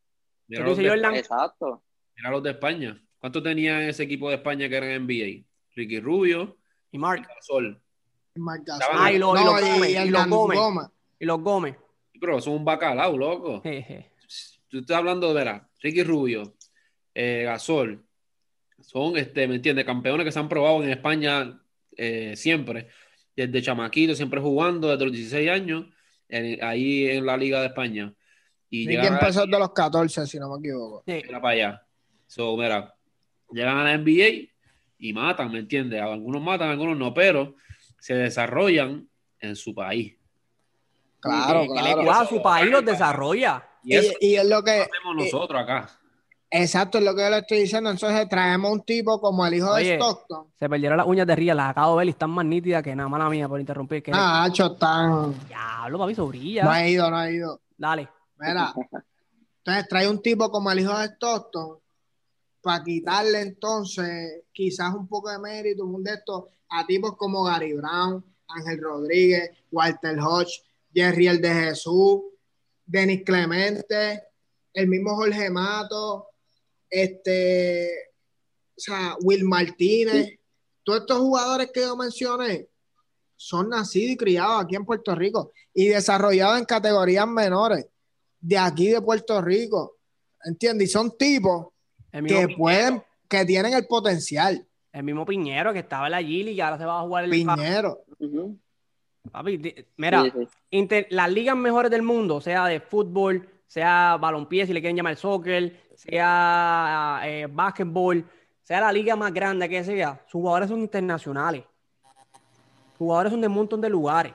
[0.47, 1.83] Mira exacto.
[2.17, 3.01] Mira los de España.
[3.19, 5.45] ¿Cuánto tenía ese equipo de España que era en NBA?
[5.75, 6.57] Ricky Rubio
[6.91, 6.97] Y.
[6.97, 7.81] Marc Gasol.
[8.93, 10.25] Ah, y lo- y No, lo y lo.
[10.27, 10.87] Gómez.
[11.19, 11.75] y los Gómez.
[12.19, 13.61] Pero son un bacalao, loco.
[13.61, 14.11] Jeje.
[14.67, 16.55] Tú estás hablando de la Ricky Rubio,
[17.13, 18.03] eh, Gasol.
[18.81, 19.85] Son, este, ¿me entiendes?
[19.85, 21.59] Campeones que se han probado en España
[21.95, 22.89] eh, siempre.
[23.35, 25.85] Desde chamaquito, siempre jugando, desde los 16 años,
[26.29, 28.13] en- ahí en la Liga de España.
[28.69, 31.03] Y a- empezó de los 14, si no me equivoco.
[31.07, 31.21] Sí.
[31.25, 31.86] Mira para allá.
[32.27, 32.93] So, mira,
[33.51, 34.49] llegan a la NBA
[34.99, 36.01] y matan, ¿me entiendes?
[36.01, 37.55] Algunos matan, algunos no, pero
[37.99, 39.07] se desarrollan
[39.39, 40.15] en su país.
[41.19, 42.03] Claro, claro.
[42.03, 43.63] le- su país los desarrolla.
[43.83, 45.89] Y eso Y, y es lo que, hacemos nosotros acá.
[46.49, 47.89] exacto, es lo que yo le estoy diciendo.
[47.89, 49.91] Entonces traemos un tipo como el hijo Oye.
[49.91, 50.47] de Stockton.
[50.55, 52.95] Se perdieron las uñas de Ría, las acabo de ver y están más nítidas que
[52.95, 54.03] nada, mala mía por interrumpir.
[54.03, 55.33] Que Ah, Hacho, tan.
[55.47, 56.63] Diablo, papi, eso brilla.
[56.63, 57.61] No ha ido, no ha ido.
[57.77, 58.07] Dale.
[58.39, 58.73] Mira,
[59.59, 61.77] entonces trae un tipo como el hijo de Stockton
[62.67, 67.71] para quitarle entonces quizás un poco de mérito, un de estos, a tipos como Gary
[67.71, 72.23] Brown, Ángel Rodríguez, Walter Hodge, Jerry el de Jesús,
[72.85, 74.21] Denis Clemente,
[74.73, 76.27] el mismo Jorge Mato,
[76.89, 77.89] este,
[78.75, 80.37] o sea, Will Martínez,
[80.83, 82.67] todos estos jugadores que yo mencioné
[83.37, 87.87] son nacidos y criados aquí en Puerto Rico y desarrollados en categorías menores
[88.41, 89.99] de aquí de Puerto Rico.
[90.43, 90.89] ¿Entiendes?
[90.89, 91.67] Y son tipos
[92.23, 94.65] que Piñero, pueden, que tienen el potencial.
[94.93, 97.29] el mismo Piñero que estaba en la Gili y ahora se va a jugar el
[97.31, 97.99] Piñero.
[99.31, 100.47] Papi, mira, Sí, sí.
[100.71, 105.17] inter- las ligas mejores del mundo, sea de fútbol, sea balompié, si le quieren llamar
[105.17, 108.25] soccer, sea eh, básquetbol,
[108.63, 111.63] sea la liga más grande que sea, sus jugadores son internacionales.
[112.91, 114.33] Sus jugadores son de un montón de lugares,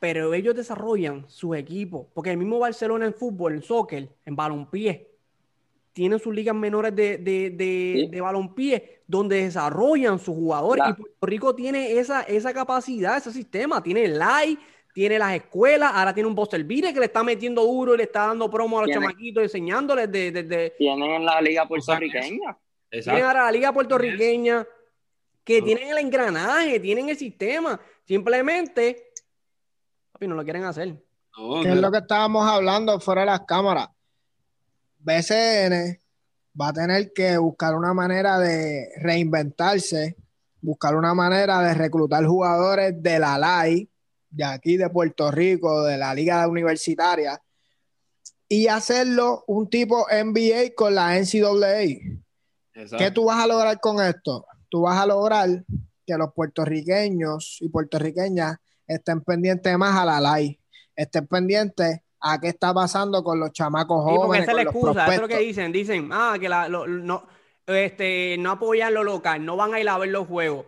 [0.00, 5.08] pero ellos desarrollan sus equipos, porque el mismo Barcelona en fútbol, en soccer, en balompié,
[5.92, 8.08] tienen sus ligas menores de, de, de, Sí.
[8.08, 13.82] de balompié donde desarrollan sus jugadores y Puerto Rico tiene esa, esa capacidad, ese sistema,
[13.82, 14.58] tiene el LAI,
[14.94, 18.04] tiene las escuelas, ahora tiene un Buster Vire que le está metiendo duro y le
[18.04, 22.56] está dando promo a los chamaquitos, enseñándoles de, de, de- Tienen la liga puertorriqueña.
[22.90, 24.66] tienen ahora la liga puertorriqueña,
[25.44, 25.66] que No.
[25.66, 29.12] tienen el engranaje, tienen el sistema, simplemente,
[30.12, 30.94] papi, no lo quieren hacer.
[31.36, 33.88] No, que es lo que estábamos hablando fuera de las cámaras.
[35.02, 35.98] BCN
[36.60, 40.16] va a tener que buscar una manera de reinventarse,
[40.60, 43.88] buscar una manera de reclutar jugadores de la LAI,
[44.30, 47.40] de aquí de Puerto Rico, de la liga universitaria,
[48.48, 52.20] y hacerlo un tipo NBA con la NCAA.
[52.74, 52.96] Exacto.
[52.98, 54.46] ¿Qué tú vas a lograr con esto?
[54.68, 55.64] Tú vas a lograr
[56.06, 60.60] que los puertorriqueños y puertorriqueñas estén pendientes más a la LAI,
[60.94, 64.42] estén pendientes a qué está pasando con los chamacos Sí, porque jóvenes.
[64.44, 65.72] esa es la excusa, eso es lo que dicen.
[65.72, 67.26] Dicen, ah, que la- lo- no,
[67.66, 70.66] este, no apoyan lo local, no van a ir a ver los juegos.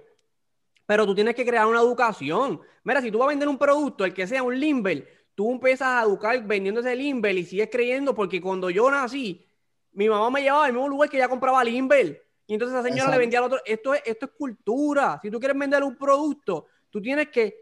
[0.87, 2.61] Pero tú tienes que crear una educación.
[2.83, 5.89] Mira, si tú vas a vender un producto, el que sea un Limber, tú empiezas
[5.89, 9.47] a educar vendiendo ese Limber y sigues creyendo, porque cuando yo nací,
[9.93, 12.23] mi mamá me llevaba al mismo lugar que ella compraba Limber.
[12.47, 13.13] Y entonces esa señora Exacto.
[13.13, 13.61] le vendía al otro.
[13.65, 15.19] Esto es, esto es cultura.
[15.23, 17.57] Si tú quieres vender un producto, tú tienes que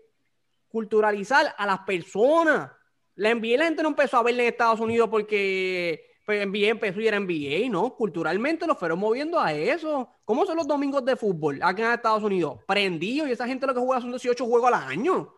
[0.68, 2.70] culturalizar a las personas.
[3.14, 7.00] La NBA la gente no empezó a verla en Estados Unidos porque pues, NBA empezó
[7.00, 7.94] y era NBA, ¿no?
[7.94, 10.08] Culturalmente nos fueron moviendo a eso.
[10.24, 12.60] ¿Cómo son los domingos de fútbol acá en Estados Unidos?
[12.66, 15.34] Prendidos y esa gente lo que juega son 18 juegos al año.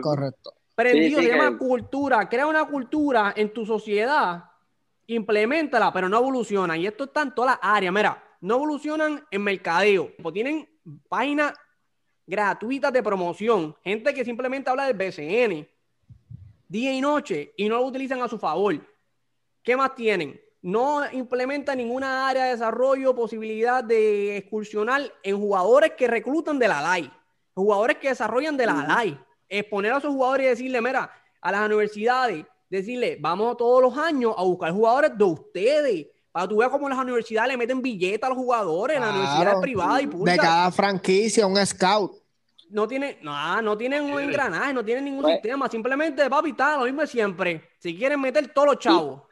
[0.00, 0.54] Correcto.
[0.74, 2.28] Prendido, Sí, sí, se llama que- cultura.
[2.28, 4.44] Crea una cultura en tu sociedad,
[5.06, 6.76] implementala, pero no evoluciona.
[6.76, 7.92] Y esto está en todas las áreas.
[7.92, 10.12] Mira, no evolucionan en mercadeo.
[10.22, 10.68] Pues tienen
[11.08, 11.54] páginas
[12.26, 13.74] gratuitas de promoción.
[13.82, 15.66] Gente que simplemente habla del BCN
[16.68, 18.74] día y noche y no lo utilizan a su favor.
[19.62, 20.40] ¿Qué más tienen?
[20.60, 26.82] No implementan ninguna área de desarrollo, posibilidad de excursionar en jugadores que reclutan de la
[26.82, 27.10] LAI,
[27.54, 29.18] jugadores que desarrollan de la LAI.
[29.48, 34.34] Exponer a esos jugadores y decirle, mira, a las universidades, decirle, vamos todos los años
[34.36, 36.06] a buscar jugadores de ustedes.
[36.30, 39.10] Para que tú veas cómo las universidades le meten billetes a los jugadores, en las
[39.10, 39.24] Claro.
[39.24, 42.12] universidades privadas y De públicas cada franquicia, un scout.
[42.70, 45.68] No tienen, no, no tienen un engranaje, no tienen ningún Pues- sistema.
[45.68, 47.70] Simplemente, papi, está lo mismo de siempre.
[47.78, 49.22] Si quieren meter todos los chavos.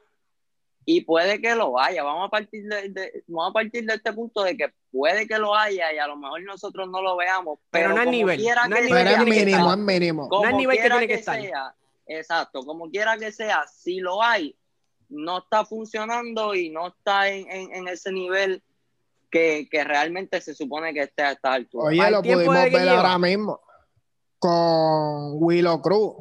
[0.89, 2.05] Y puede que lo haya.
[2.05, 5.37] Vamos a partir de, de- vamos a partir de este punto de que puede que
[5.37, 7.59] lo haya y a lo mejor nosotros no lo veamos.
[7.71, 10.29] Pero Pero, no como nivel, quiera no nivel es que mínimo, es mínimo.
[10.31, 11.41] No al nivel que tiene que estar.
[11.41, 11.75] sea,
[12.07, 14.57] exacto, como quiera que sea, si lo hay,
[15.09, 18.63] no está funcionando y no está en, en- en ese nivel
[19.37, 21.89] que, que realmente se supone que esté a esta altura.
[21.89, 22.97] Oye, lo pudimos ver lleva.
[22.97, 23.61] ahora mismo
[24.39, 26.15] con Willow Cruz,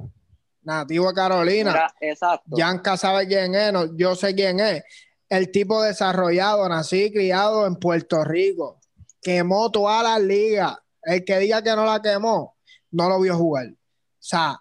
[0.63, 1.71] nativo de Carolina.
[1.71, 2.55] Mira, exacto.
[2.57, 4.83] Yanka sabe quién es, no, yo sé quién es.
[5.29, 8.79] El tipo desarrollado, nacido y criado en Puerto Rico.
[9.21, 10.77] Quemó todas las ligas.
[11.01, 12.57] El que diga que no la quemó,
[12.91, 13.67] no lo vio jugar.
[13.67, 13.75] O
[14.19, 14.59] sea,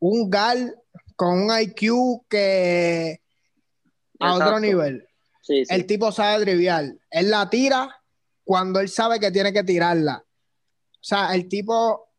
[0.00, 0.76] un gal
[1.16, 3.22] con un IQ que
[4.20, 5.07] a otro nivel.
[5.48, 5.74] Sí, sí.
[5.74, 7.00] El tipo sabe trivial.
[7.10, 8.02] Él la tira
[8.44, 10.22] cuando él sabe que tiene que tirarla.
[10.22, 12.10] O sea, el tipo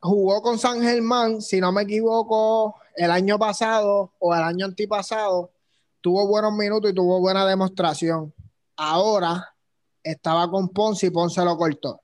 [0.00, 5.52] jugó con San Germán, si no me equivoco, el año pasado o el año antipasado.
[6.00, 8.34] Tuvo buenos minutos y tuvo buena demostración.
[8.76, 9.54] Ahora
[10.02, 12.02] estaba con Ponce y Ponce lo cortó.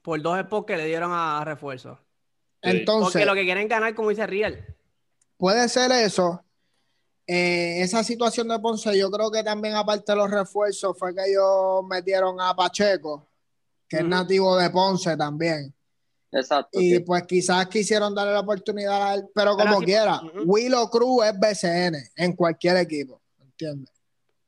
[0.00, 1.98] Por dos spots que le dieron a refuerzo.
[2.62, 4.64] Entonces, Porque lo que quieren ganar, como dice Real.
[5.36, 6.42] puede ser eso.
[7.32, 11.20] Eh, esa situación de Ponce, yo creo que también aparte de los refuerzos, fue que
[11.30, 13.28] ellos metieron a Pacheco,
[13.88, 15.72] que es nativo de Ponce también.
[16.32, 16.80] Exacto.
[16.80, 17.00] Y sí.
[17.00, 20.42] pues quizás quisieron darle la oportunidad a él, pero Pero como así- quiera, Ujú.
[20.44, 23.92] Willow Cruz es BCN en cualquier equipo, ¿entiendes?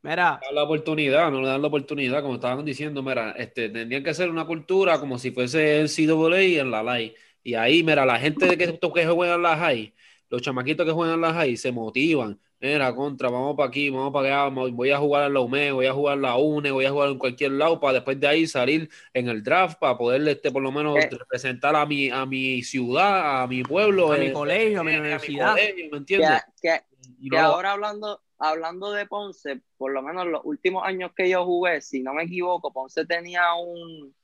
[0.03, 4.11] Mira, la oportunidad, no le dan la oportunidad, como estaban diciendo, mira, este, tendrían que
[4.11, 7.15] hacer una cultura como si fuese el CAA en la LAI.
[7.45, 9.95] Y ahí, mira, la gente de que, que juegan en la high,
[10.29, 12.41] los chamaquitos que juegan en la high se motivan.
[12.65, 15.87] Mira, contra, vamos para aquí, vamos para allá, voy a jugar en la UME, voy
[15.87, 18.47] a jugar en la UNE, voy a jugar en cualquier lado para después de ahí
[18.47, 21.09] salir en el draft para poder este, por lo menos Eh.
[21.11, 24.93] representar a mi, a mi ciudad, a mi pueblo, A mi eh, colegio, a mi
[24.93, 25.51] eh, universidad.
[25.51, 26.43] colegio, ¿me Que, entiendes?
[26.63, 26.81] que-
[27.19, 31.11] Y que no lo- ahora hablando, hablando de Ponce, por lo menos los últimos años
[31.17, 34.15] que yo jugué, si no me equivoco, Ponce tenía un,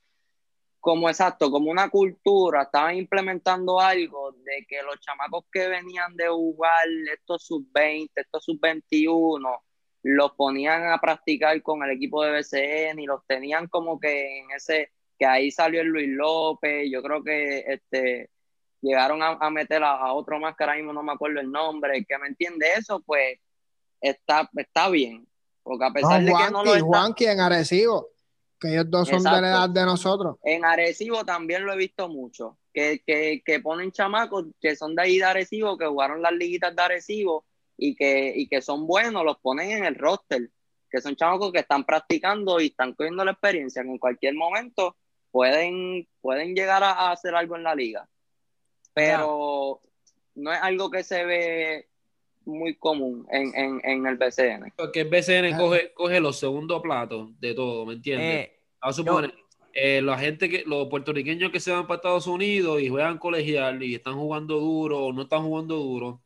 [0.88, 6.28] como exacto, como una cultura, estaban implementando algo de que los chamacos que venían de
[6.28, 9.60] jugar estos sub-20, estos sub-21,
[10.04, 14.50] los ponían a practicar con el equipo de BCN y los tenían como que en
[14.56, 18.30] ese, que ahí salió el Luis López, yo creo que este
[18.80, 21.52] llegaron a, a meter a, a otro más que ahora mismo no me acuerdo el
[21.52, 23.38] nombre, que me entiende eso, pues
[24.00, 25.28] está, está bien.
[25.62, 28.08] Porque a pesar No, de que no lo está, Arecibo,
[28.58, 29.40] que ellos dos son de Exacto.
[29.40, 30.36] la edad de nosotros.
[30.42, 35.02] en Arecibo también lo he visto mucho, que, que, que ponen chamacos que son de
[35.02, 37.44] ahí de Arecibo, que jugaron las liguitas de Arecibo
[37.76, 40.50] y que, y que son buenos, los ponen en el roster,
[40.90, 44.96] que son chamacos que están practicando y están cogiendo la experiencia, que en cualquier momento
[45.30, 48.08] pueden, pueden llegar a, a hacer algo en la liga.
[48.94, 49.80] Pero
[50.34, 51.88] no es algo que se ve
[52.48, 54.72] muy común en, en, en el BCN.
[54.76, 55.58] Porque el BCN Ah.
[55.58, 58.46] coge, coge los segundos platos de todo, ¿me entiendes?
[58.46, 59.34] eh, a suponer,
[59.72, 63.82] eh, la gente que, los puertorriqueños que se van para Estados Unidos y juegan colegial
[63.82, 66.22] y están jugando duro o no están jugando duro,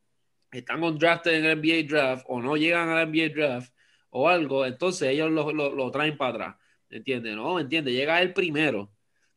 [0.51, 3.73] están on draft en el NBA draft o no llegan al NBA draft
[4.11, 6.57] o algo, entonces ellos lo, lo- lo traen para atrás.
[6.91, 7.35] ¿Me entiendes?
[7.35, 7.95] No, ¿me entiendes?
[7.95, 8.91] Llega el primero.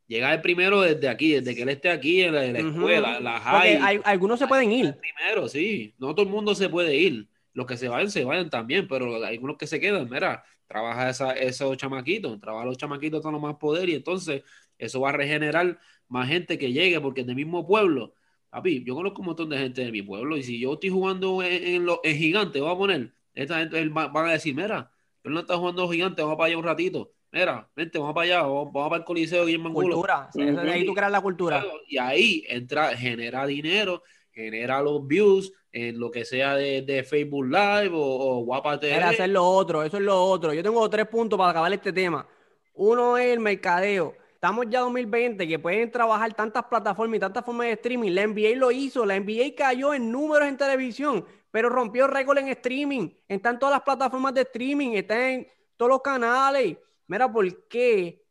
[0.08, 2.70] Llega el primero desde aquí, desde que él esté aquí en la, en la Ujú.
[2.70, 3.78] escuela, en la high.
[3.82, 4.96] hay- algunos se pueden ir.
[4.98, 5.96] Primero, sí.
[5.98, 7.28] No todo el mundo se puede ir.
[7.54, 10.08] Los que se vayan, se vayan también, pero hay algunos que se quedan.
[10.10, 14.44] Mira, trabaja esa, esos chamaquitos, trabaja los chamaquitos con más poder y entonces
[14.78, 18.14] eso va a regenerar más gente que llegue porque es del mismo pueblo.
[18.50, 21.42] Papi, yo conozco un montón de gente de mi pueblo y si yo estoy jugando
[21.42, 24.92] en, en, lo- en gigante, voy a poner, esta gente van a decir, mira,
[25.24, 27.12] él no está jugando gigante, vamos para allá un ratito.
[27.36, 29.98] Mira, vente, vamos para allá, vamos, vamos para el Coliseo y en Mangulo.
[29.98, 30.30] Cultura.
[30.72, 31.66] Ahí tú creas la cultura.
[31.86, 37.44] Y ahí entra, genera dinero, genera los views en lo que sea de, de Facebook
[37.44, 38.96] Live o, o Guapa TV.
[38.96, 40.54] Era hacer lo otro, eso es lo otro.
[40.54, 42.26] Yo tengo tres puntos para acabar este tema.
[42.74, 44.16] Uno es el mercadeo.
[44.34, 48.12] Estamos ya en 2020 que pueden trabajar tantas plataformas y tantas formas de streaming.
[48.12, 52.48] La NBA lo hizo, la NBA cayó en números en televisión, pero rompió récord en
[52.48, 53.10] streaming.
[53.28, 55.46] Está en todas las plataformas de streaming, está en
[55.76, 56.78] todos los canales.
[57.08, 58.24] Mira, ¿por qué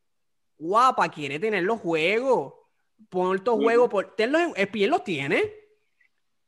[0.58, 2.54] Guapa quiere tener los juegos?
[3.08, 4.14] Pon estos juegos, por...
[4.16, 4.52] tenlos en...
[4.56, 5.52] ESPN los tiene.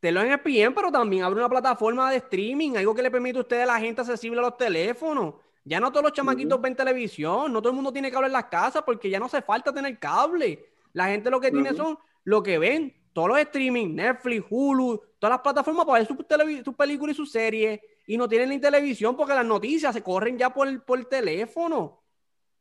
[0.00, 3.42] Tenlo en ESPN, pero también abre una plataforma de streaming, algo que le permite a
[3.42, 5.34] ustedes a la gente accesible a los teléfonos.
[5.64, 8.44] Ya no todos los chamaquitos ven televisión, no todo el mundo tiene cable en las
[8.44, 10.64] casas porque ya no hace falta tener cable.
[10.92, 15.34] La gente lo que tiene son lo que ven, todos los streaming, Netflix, Hulu, todas
[15.34, 17.80] las plataformas para ver sus películas y sus series.
[18.06, 22.00] Y no tienen ni televisión porque las noticias se corren ya por, por teléfono.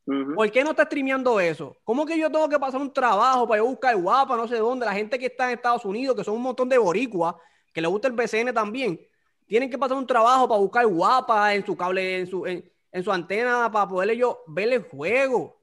[0.06, 1.76] ¿Por qué no está streameando eso?
[1.82, 4.86] ¿Cómo que yo tengo que pasar un trabajo para yo buscar guapa, no sé dónde?
[4.86, 7.34] La gente que está en Estados Unidos, que son un montón de boricuas,
[7.72, 9.00] que le gusta el BCN también,
[9.46, 13.02] tienen que pasar un trabajo para buscar guapa en su cable, en su, en, en
[13.02, 15.60] su antena, para poderle yo ver el juego.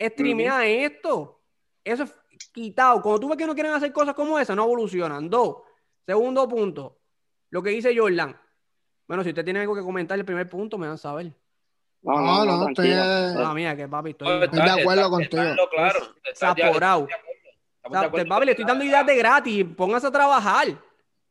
[0.00, 1.40] Streamea esto.
[1.84, 2.14] Eso es
[2.52, 3.00] quitado.
[3.02, 5.30] Cuando tú ves que no quieren hacer cosas como esa, no evolucionan.
[5.30, 5.58] Dos.
[6.04, 6.98] Segundo punto.
[7.50, 8.36] Lo que dice Jordan.
[9.06, 11.32] Bueno, si usted tiene algo que comentar, el primer punto, me dan a saber.
[12.02, 13.50] No, No, no, estoy, tranquilo.
[13.50, 14.28] eh, mía, que papi, estoy.
[14.28, 15.42] No, Estoy de acuerdo contigo.
[15.42, 15.98] está claro.
[16.24, 17.00] Está- ya- Saporao.
[17.00, 17.50] estamos de acuerdo.
[17.50, 18.28] O Estamos de sea, acuerdo.
[18.28, 19.66] papi, le estoy dando ideas de gratis.
[19.76, 20.66] Pónganse a trabajar.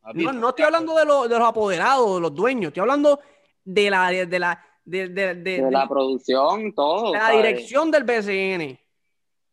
[0.00, 2.68] Papi, No, no estoy hablando de, los- de los apoderados, de los dueños.
[2.68, 3.20] Estoy hablando
[3.64, 7.12] de la, de, de la, de, de- de- De la producción, todo.
[7.12, 8.78] de la dirección del BCN,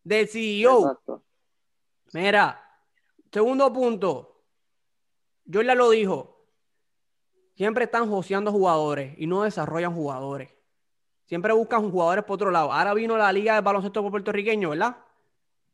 [0.03, 0.80] del CEO.
[0.82, 1.23] Exacto.
[2.13, 2.63] Mira,
[3.32, 4.43] segundo punto.
[5.51, 6.36] Jordan lo dijo.
[7.56, 10.49] Siempre están joseando jugadores y no desarrollan jugadores.
[11.27, 12.71] Siempre buscan jugadores por otro lado.
[12.71, 14.95] Ahora vino la Liga de Baloncesto Puertorriqueño, ¿verdad?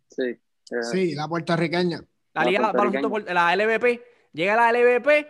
[0.09, 0.23] Sí.
[0.23, 2.01] Eh, sí, la puertorriqueña.
[2.33, 4.03] La Liga de Baloncesto, la LVP.
[4.33, 5.27] Llega la LVP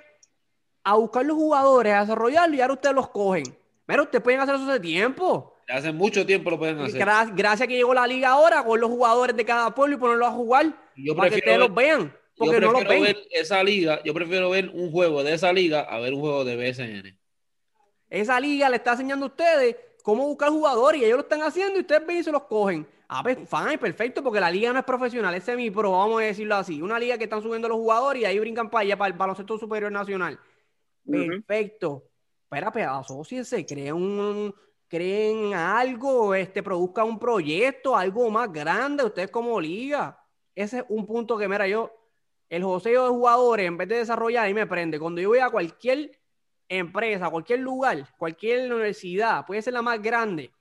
[0.85, 3.43] a buscar los jugadores, a desarrollarlos y ahora ustedes los cogen.
[3.87, 5.57] Mira, ustedes pueden hacer eso hace tiempo.
[5.67, 7.01] Hace mucho tiempo lo pueden hacer.
[7.01, 10.27] Gra- gracias que llegó la liga ahora con los jugadores de cada pueblo y ponerlos
[10.27, 12.01] a jugar Yo para que ustedes prefiero ver- los vean.
[12.35, 13.13] Yo Porque no los prefiero ven.
[13.13, 16.43] ver esa liga, yo prefiero ver un juego de esa liga a ver un juego
[16.45, 17.17] de BSN.
[18.09, 21.77] Esa liga le está enseñando a ustedes cómo buscar jugadores y ellos lo están haciendo
[21.77, 22.85] y ustedes ven y se los cogen.
[23.07, 26.55] Ah, pues, fine, perfecto, porque la liga no es profesional, es semi-pro, vamos a decirlo
[26.55, 26.81] así.
[26.81, 29.57] Una liga que están subiendo los jugadores y ahí brincan para allá, para el baloncesto
[29.57, 30.39] superior nacional.
[31.09, 32.03] Perfecto.
[32.43, 34.55] Espera, pues, asociense, creen un,
[34.87, 40.19] creen algo, este, produzcan un proyecto, algo más grande, ustedes como liga.
[40.53, 41.91] Ese es un punto que, mira, yo,
[42.49, 44.99] el joseo de jugadores, en vez de desarrollar, ahí me prende.
[44.99, 46.11] Cuando yo voy a cualquier
[46.67, 50.51] empresa, cualquier lugar, cualquier universidad, puede ser la más grande,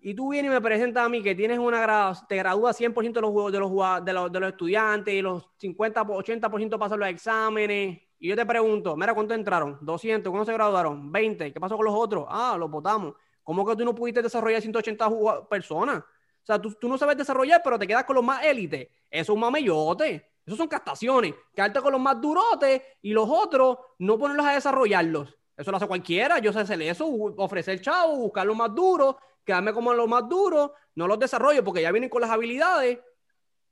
[0.00, 3.14] y tú vienes y me presentas a mí que tienes una gra- te gradúas 100%
[3.14, 7.08] de los, de, los, de, los, de los estudiantes y los 50, 80% pasan los
[7.08, 7.98] exámenes.
[8.18, 9.78] Y yo te pregunto, mira, ¿cuántos entraron?
[9.80, 11.10] 200, ¿cuántos se graduaron?
[11.10, 12.24] 20, ¿qué pasó con los otros?
[12.28, 13.14] Ah, los votamos.
[13.42, 15.98] ¿Cómo que tú no pudiste desarrollar 180 juga- personas?
[15.98, 18.88] O sea, tú, tú no sabes desarrollar, pero te quedas con los más élites.
[19.10, 20.30] Eso es un mamellote.
[20.46, 21.34] Eso son castaciones.
[21.52, 25.36] Quedarte con los más durotes y los otros no ponerlos a desarrollarlos.
[25.56, 26.38] Eso lo hace cualquiera.
[26.38, 27.06] Yo sé hacer eso,
[27.36, 31.82] ofrecer chavo, buscar los más duros, quedarme como los más duros, no los desarrollo porque
[31.82, 33.00] ya vienen con las habilidades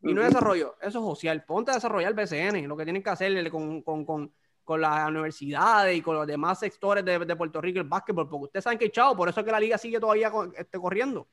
[0.02, 0.76] y no desarrollo.
[0.80, 1.44] Eso es social.
[1.44, 4.34] Ponte a desarrollar BCN, lo que tienen que hacer con, con, con,
[4.64, 8.44] con las universidades y con los demás sectores de, de Puerto Rico, el básquetbol, porque
[8.44, 11.28] ustedes saben que chavo, por eso es que la liga sigue todavía este, corriendo.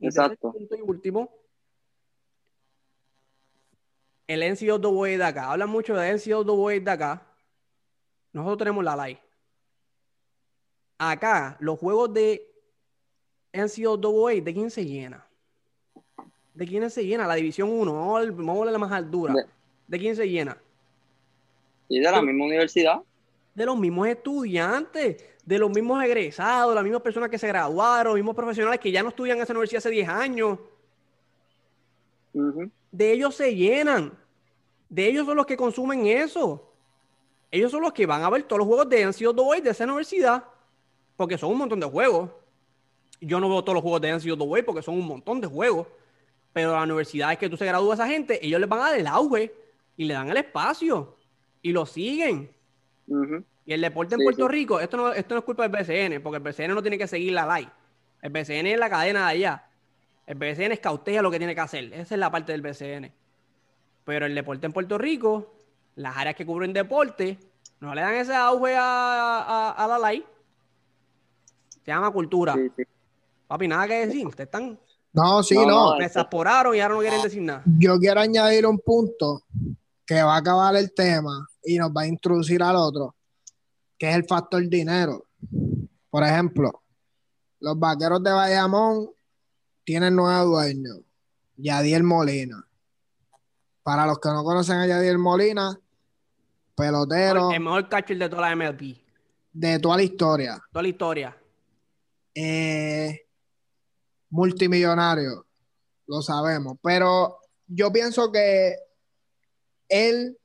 [0.00, 0.54] Exacto.
[0.58, 1.30] y último,
[4.26, 5.50] el NCAA de acá.
[5.52, 7.22] Hablan mucho de NCAA de acá.
[8.32, 9.20] Nosotros tenemos la live.
[10.98, 12.42] Acá, los juegos de
[13.52, 15.26] NCAA, ¿de quién se llena?
[16.54, 17.26] ¿De quién se llena?
[17.26, 17.92] La División 1.
[18.32, 19.34] Vamos a la más altura.
[19.34, 19.46] De-
[19.86, 20.56] ¿De quién se llena?
[21.88, 23.00] Y de la misma universidad.
[23.54, 28.16] De los mismos estudiantes, de los mismos egresados, las mismas personas que se graduaron, los
[28.16, 30.58] mismos profesionales que ya no estudian en esa universidad hace 10 años.
[32.34, 32.70] Ujú.
[32.96, 34.16] De ellos se llenan.
[34.88, 36.72] De ellos son los que consumen eso.
[37.50, 40.44] Ellos son los que van a ver todos los juegos de NCAA de esa universidad.
[41.16, 42.30] Porque son un montón de juegos.
[43.20, 45.86] Yo no veo todos los juegos de NCAA porque son un montón de juegos.
[46.52, 48.98] Pero las universidades que tú se gradúas a esa gente, ellos les van a dar
[48.98, 49.54] el auge
[49.96, 51.16] y le dan el espacio.
[51.60, 52.50] Y lo siguen.
[53.66, 54.52] Y el deporte en Sí, Puerto sí.
[54.52, 57.06] Rico, esto no, esto no es culpa del BCN, porque el BCN no tiene que
[57.06, 57.68] seguir la ley.
[58.22, 59.65] El BCN es la cadena de allá.
[60.26, 61.84] El BCN escautea lo que tiene que hacer.
[61.92, 63.12] Esa es la parte del BCN.
[64.04, 65.54] Pero el deporte en Puerto Rico,
[65.96, 67.38] las áreas que cubren deporte,
[67.80, 68.82] no le dan ese auge a,
[69.42, 70.24] a- a la ley.
[71.84, 72.54] Se llama cultura.
[72.54, 72.82] Sí, sí.
[73.46, 74.26] Papi, nada que decir.
[74.26, 74.78] Ustedes están.
[75.12, 75.96] No, sí, No, no.
[75.98, 77.62] Me exasperaron y ahora no quieren decir nada.
[77.78, 79.42] Yo quiero añadir un punto
[80.04, 83.14] que va a acabar el tema y nos va a introducir al otro,
[83.98, 85.24] que es el factor dinero.
[86.10, 86.82] Por ejemplo,
[87.60, 89.10] los vaqueros de Bayamón
[89.86, 90.96] tienen nuevo dueño,
[91.56, 92.66] Yadiel Molina.
[93.84, 95.78] Para los que no conocen a Yadiel Molina,
[96.74, 98.96] pelotero El mejor catcher de toda la MLB.
[99.52, 100.60] de toda la historia.
[100.72, 101.36] Toda la historia.
[102.34, 103.22] eh,
[104.28, 105.46] multimillonario,
[106.08, 108.74] lo sabemos, pero yo pienso que
[109.88, 110.36] él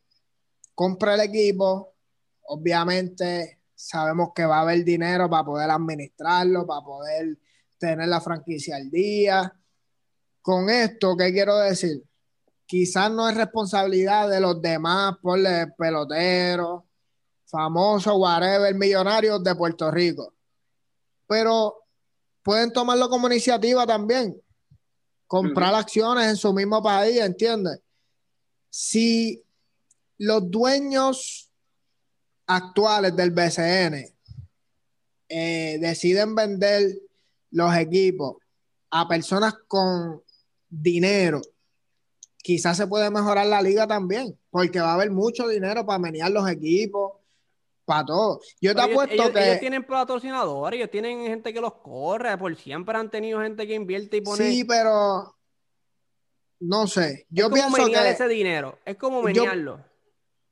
[0.75, 1.95] compra el equipo,
[2.43, 7.37] obviamente sabemos que va a haber dinero para poder administrarlo, para poder
[7.81, 9.53] tener la franquicia al día.
[10.41, 12.01] Con esto, ¿qué quiero decir?
[12.65, 15.39] Quizás no es responsabilidad de los demás, por
[15.77, 16.83] peloteros,
[17.45, 20.33] famosos, whatever, millonarios de Puerto Rico
[21.31, 21.85] pero
[22.43, 24.37] pueden tomarlo como iniciativa también.
[25.27, 27.79] Comprar acciones en su mismo país, ¿entiendes?
[28.69, 29.41] Si
[30.17, 31.49] los dueños
[32.47, 34.13] actuales del BCN
[35.29, 36.99] eh, deciden vender
[37.51, 38.37] los equipos
[38.89, 40.21] a personas con
[40.69, 41.41] dinero,
[42.37, 46.31] quizás se puede mejorar la liga también, porque va a haber mucho dinero para menear
[46.31, 47.13] los equipos,
[47.85, 48.39] para todo.
[48.61, 49.43] Yo te ellos- apuesto ellos, que...
[49.47, 53.73] ellos tienen patrocinadores, ellos tienen gente que los corre, por siempre han tenido gente que
[53.75, 54.49] invierte y pone.
[54.49, 55.35] Sí, pero
[56.59, 57.25] no sé.
[57.29, 58.77] Yo es como pienso menear que ese dinero.
[58.85, 59.83] Es como Yo- menearlo.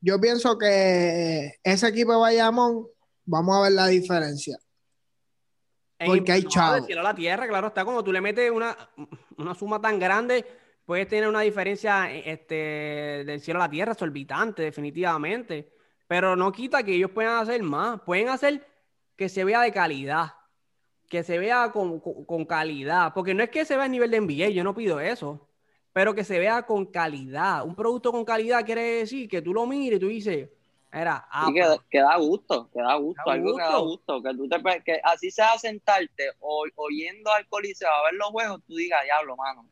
[0.02, 2.88] yo pienso que ese equipo de Bayamón,
[3.26, 4.58] vamos a ver la diferencia.
[6.08, 6.76] Porque hay chavo.
[6.76, 7.84] del cielo a la tierra, claro está.
[7.84, 8.76] Cuando tú le metes una,
[9.38, 10.46] una suma tan grande,
[10.86, 15.74] puedes tener una diferencia este, del cielo a la tierra, exorbitante, definitivamente.
[16.08, 18.02] Pero no quita que ellos puedan hacer más.
[18.02, 18.66] Pueden hacer
[19.16, 20.34] que se vea de calidad.
[21.08, 23.14] Que se vea con, con- con calidad.
[23.14, 25.48] Porque no es que se vea a nivel de NBA, yo no pido eso.
[25.92, 27.66] Pero que se vea con calidad.
[27.66, 30.50] Un producto con calidad quiere decir que tú lo mires y tú dices,
[30.92, 33.84] Era, Y que, que da gusto, que da gusto, Da algo que da gusto.
[33.84, 38.30] gusto, que tú te que así sea sentarte o oyendo al coliseo a ver los
[38.30, 39.70] juegos, tú digas, diablo, mano.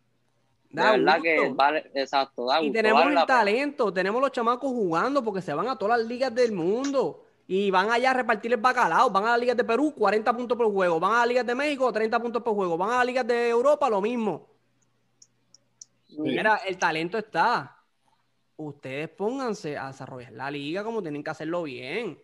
[0.71, 1.23] De da verdad gusto.
[1.23, 2.73] que vale, exacto, da Y gusto.
[2.73, 6.33] tenemos vale el talento, tenemos los chamacos jugando porque se van a todas las ligas
[6.35, 9.09] del mundo y van allá a repartir el bacalao.
[9.09, 10.99] Van a las ligas de Perú, 40 puntos por juego.
[10.99, 12.77] Van a las ligas de México, 30 puntos por juego.
[12.77, 14.49] Van a las ligas de Europa, lo mismo.
[16.17, 17.76] Mira, el talento está.
[18.57, 22.19] Ustedes pónganse a desarrollar la liga como tienen que hacerlo bien.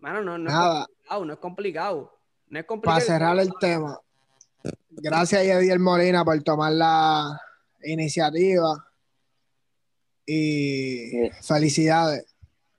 [0.00, 2.18] Mano, no, no es complicado, no es complicado.
[2.48, 2.94] No es complicado.
[2.96, 3.98] Para cerrar el tema,
[4.90, 7.40] gracias a Yadiel Molina por tomar la
[7.84, 8.84] iniciativa
[10.26, 11.30] y Sí.
[11.42, 12.26] felicidades.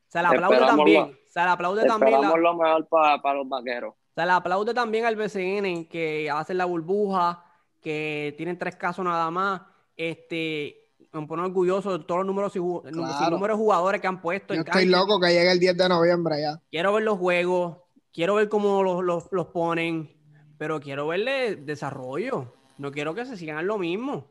[0.10, 1.02] Se le aplaude Esperamos también.
[1.12, 2.22] lo- Se le aplaude también.
[2.22, 3.96] la- lo mejor para los vaqueros.
[4.16, 7.44] Se le aplaude también al BCN que hacen la burbuja,
[7.82, 9.62] que tienen tres casos nada más.
[9.98, 10.83] Este,
[11.22, 12.60] me pone orgulloso de todos los números y
[12.92, 13.30] Claro.
[13.32, 14.54] números de jugadores que han puesto.
[14.54, 14.98] Yo en estoy cancha.
[14.98, 16.60] loco que llegue el 10 de noviembre ya.
[16.72, 17.78] Quiero ver los juegos,
[18.12, 20.12] quiero ver cómo los, los- los ponen,
[20.58, 22.54] pero quiero verle desarrollo.
[22.78, 24.28] No quiero que se sigan en lo mismo.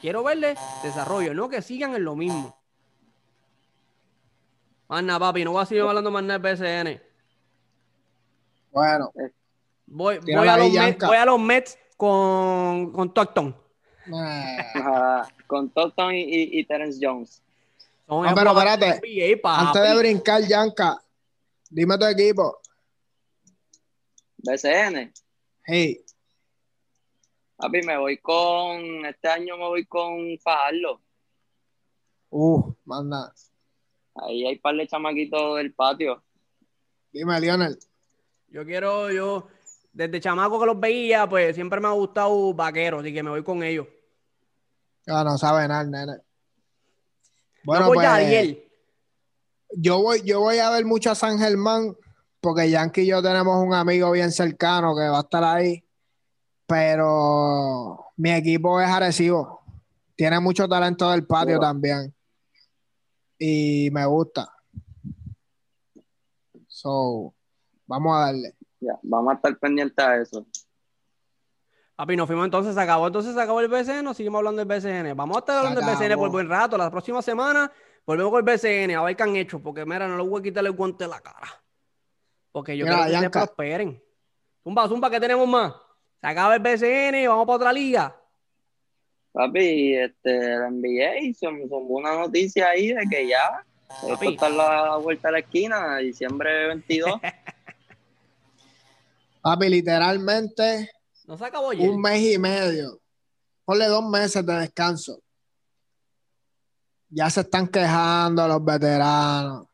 [0.00, 2.56] Quiero verle desarrollo, no que sigan en lo mismo.
[4.88, 7.02] Más nada, papi, no voy a seguir hablando más nada del BCN.
[8.70, 9.12] Bueno,
[9.86, 13.12] Voy, voy, a, los Mets, voy a los Mets con, con
[14.06, 17.40] eh, Ajá, con Totten y, y, y Terence Jones.
[18.08, 19.00] Son No, pero espérate.
[19.00, 21.00] NBA, antes de brincar, Yanka,
[21.70, 22.58] dime tu equipo.
[24.38, 25.12] BCN.
[25.64, 26.04] Hey,
[27.56, 29.06] Papi, me voy con.
[29.06, 31.00] Este año me voy con Fajardo.
[32.30, 33.32] uh, manda.
[34.16, 36.20] Ahí hay un par de chamaquitos del patio.
[37.12, 37.78] Dime, Lionel.
[38.48, 39.46] Yo quiero, yo,
[39.92, 43.44] desde chamaco que los veía, pues siempre me ha gustado vaqueros, así que me voy
[43.44, 43.86] con ellos.
[45.06, 46.18] Ah, no sabe nada, nene.
[47.64, 48.62] Bueno, no pues Yadiel.
[49.76, 51.96] yo voy, yo voy a ver mucho a San Germán,
[52.40, 55.84] porque Yankee y yo tenemos un amigo bien cercano que va a estar ahí.
[56.66, 59.62] Pero mi equipo es Arecibo.
[60.16, 62.14] Tiene mucho talento del patio también.
[63.38, 64.50] Y me gusta.
[66.68, 67.34] So,
[67.86, 68.54] vamos a darle.
[68.80, 70.46] Ya, vamos a estar pendientes a eso.
[71.96, 75.16] Papi, nos fuimos entonces, se acabó, entonces se acabó el BCN, seguimos hablando del BCN.
[75.16, 76.76] Vamos a estar Se hablando del BCN por buen rato.
[76.76, 77.70] La próxima semana
[78.04, 80.42] volvemos con el BCN, a ver qué han hecho, porque mira, no les voy a
[80.42, 81.62] quitarle el guante de la cara.
[82.50, 83.46] Porque yo Mira, quiero que se Yanka.
[83.46, 84.02] prosperen.
[84.64, 85.72] Zumba, zumba, ¿qué tenemos más?
[86.20, 88.16] Se acaba el BCN, vamos para otra liga.
[89.32, 93.64] Papi, este, la NBA son, son una noticia ahí de que ya
[94.08, 97.20] esto está a la vuelta de la esquina, diciembre 22.
[99.42, 100.90] Papi, literalmente
[101.24, 101.88] No se acabó ayer.
[101.88, 103.00] un mes y medio.
[103.64, 105.20] Ponle dos meses de descanso.
[107.08, 109.66] Ya se están quejando los veteranos.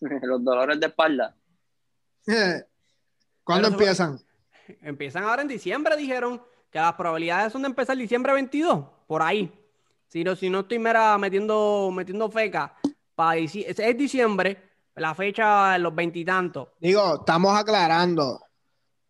[0.00, 1.36] los dolores de espalda.
[3.44, 4.20] ¿Cuándo Pero eso- empiezan?
[4.80, 9.52] Empiezan ahora en diciembre, dijeron que las probabilidades son de empezar diciembre 22, por ahí.
[10.06, 12.74] Si no, si no estoy mera metiendo, metiendo feca,
[13.14, 16.68] para es, es diciembre, la fecha los veintitantos.
[16.80, 18.41] Digo, estamos aclarando.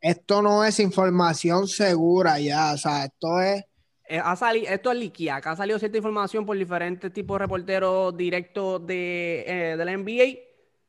[0.02, 2.72] Esto no es información segura ya.
[2.74, 3.64] O sea, esto es.
[4.08, 7.38] Eh, ha sali- esto es liquia, acá ha salido cierta información por diferentes tipos de
[7.44, 10.38] reporteros directos de, eh, de la NBA.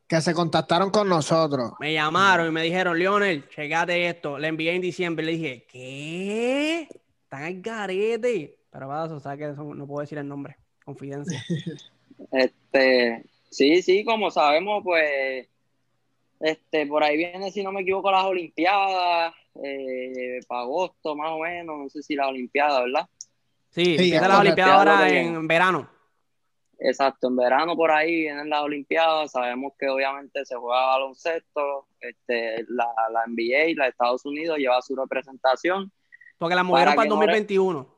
[0.07, 1.71] que se contactaron con nosotros.
[1.79, 4.37] Me llamaron y me dijeron, Lionel, checate esto.
[4.37, 5.25] Le envié en diciembre.
[5.25, 6.87] Le dije, ¿qué?
[7.23, 8.59] Están al garete.
[8.71, 10.57] Pero para eso, ¿sabes que eso no puedo decir el nombre.
[10.83, 11.43] Confidencia.
[12.31, 15.47] Este, sí, sí, como sabemos, pues,
[16.43, 19.33] este, por ahí viene, si no me equivoco, las Olimpiadas,
[19.63, 23.07] eh, para agosto más o menos, no sé si las Olimpiadas, ¿verdad?
[23.69, 25.89] Sí, Sí, empieza es la correcto, Olimpiada es lo ahora en verano.
[26.79, 32.65] Exacto, en verano por ahí vienen las Olimpiadas, sabemos que obviamente se juega baloncesto, este,
[32.67, 35.91] la, la NBA, la de Estados Unidos lleva su representación,
[36.37, 37.95] Porque la movieron Para para, el que no le- 2021.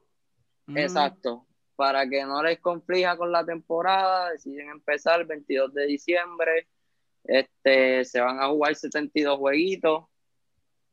[0.67, 0.77] Mm.
[0.77, 6.67] exacto, para que no les conflija con la temporada, deciden empezar el 22 de diciembre,
[7.27, 10.05] este, se van a jugar 72 jueguitos,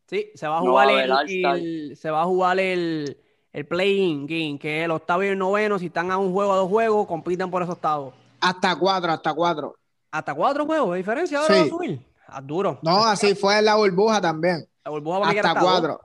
[0.08, 3.16] Sí, se va a No jugar va a haber el, se va a jugar el,
[3.52, 5.78] el play-in game, que es el octavo y el noveno.
[5.78, 8.12] Si están a un juego, a dos juegos, compiten por esos octavos.
[8.40, 9.74] Hasta cuatro, hasta cuatro.
[10.10, 11.60] Hasta cuatro juegos, ¿de diferencia ahora Sí.
[11.60, 12.06] va a subir?
[12.26, 12.78] Ah, duro.
[12.82, 14.66] No, así fue en la burbuja también.
[14.84, 15.62] La burbuja va a Hasta dos.
[15.62, 16.00] cuatro.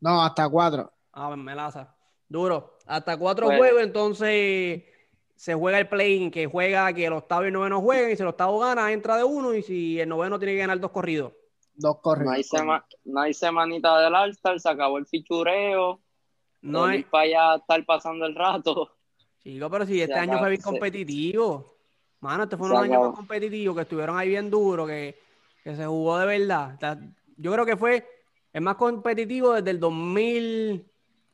[0.00, 0.92] No, hasta cuatro.
[1.12, 1.92] Ah, melaza.
[2.28, 2.78] Duro.
[2.86, 4.82] Hasta cuatro Pues- juegos, entonces
[5.40, 8.20] se juega el play-in, que juega que el octavo y el noveno jueguen, y si
[8.20, 11.32] el octavo gana, entra de uno, y si el noveno tiene que ganar dos corridos.
[11.74, 12.34] Dos no corridos.
[12.34, 15.98] hay, sema- no hay semanita del All-Star, se acabó el fichureo,
[16.60, 17.06] No es.
[17.06, 18.90] para allá estar pasando el rato.
[19.42, 21.74] Chico, pero si este Se año acaba- fue bien se- competitivo.
[22.20, 25.18] Mano, este fue un año más competitivo, que estuvieron ahí bien duro, que,
[25.64, 26.74] que se jugó de verdad.
[26.74, 26.98] O sea,
[27.38, 28.06] yo creo que fue
[28.52, 30.84] el más competitivo desde el 2000,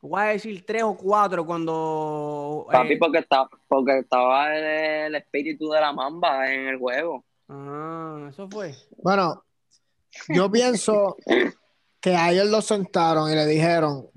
[0.01, 2.67] voy a decir 3 o 4, cuando...
[2.71, 7.23] Papi, eh, porque, está, porque estaba el, el espíritu de la mamba en el juego.
[7.49, 8.73] ah, eso fue.
[8.97, 9.43] Bueno,
[10.29, 11.17] yo pienso
[11.99, 14.07] que a ellos los sentaron y le dijeron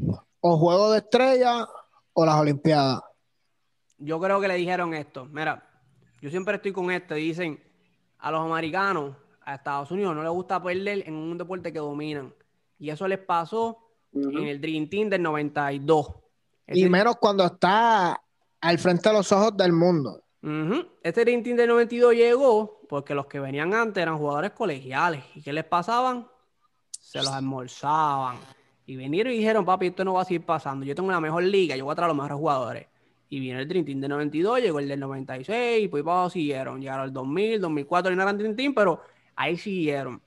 [0.41, 1.67] o juego de estrella
[2.13, 3.03] o las Olimpiadas.
[3.99, 5.27] Yo creo que le dijeron esto.
[5.27, 5.67] Mira,
[6.21, 7.17] yo siempre estoy con esto.
[7.17, 7.63] y Dicen,
[8.19, 12.35] a los americanos, a Estados Unidos, no les gusta perder en un deporte que dominan.
[12.79, 16.07] Y eso les pasó En el Dream Team del 92.
[16.67, 18.21] Y Ese- menos cuando está
[18.61, 20.23] al frente de los ojos del mundo.
[20.43, 20.87] Ujú.
[21.03, 25.23] Este Dream Team del 92 llegó porque los que venían antes eran jugadores colegiales.
[25.35, 26.27] ¿Y qué les pasaban?
[26.91, 28.37] Se los almorzaban.
[28.87, 30.85] Y vinieron y dijeron, papi, esto no va a seguir pasando.
[30.85, 32.87] Yo tengo la mejor liga, yo voy a traer los mejores jugadores.
[33.29, 36.81] Y viene el Dream Team del 92, llegó el del 96, y pues para siguieron.
[36.81, 39.01] Llegaron al 2000, 2004, y no eran Dream Team, pero
[39.37, 40.21] ahí siguieron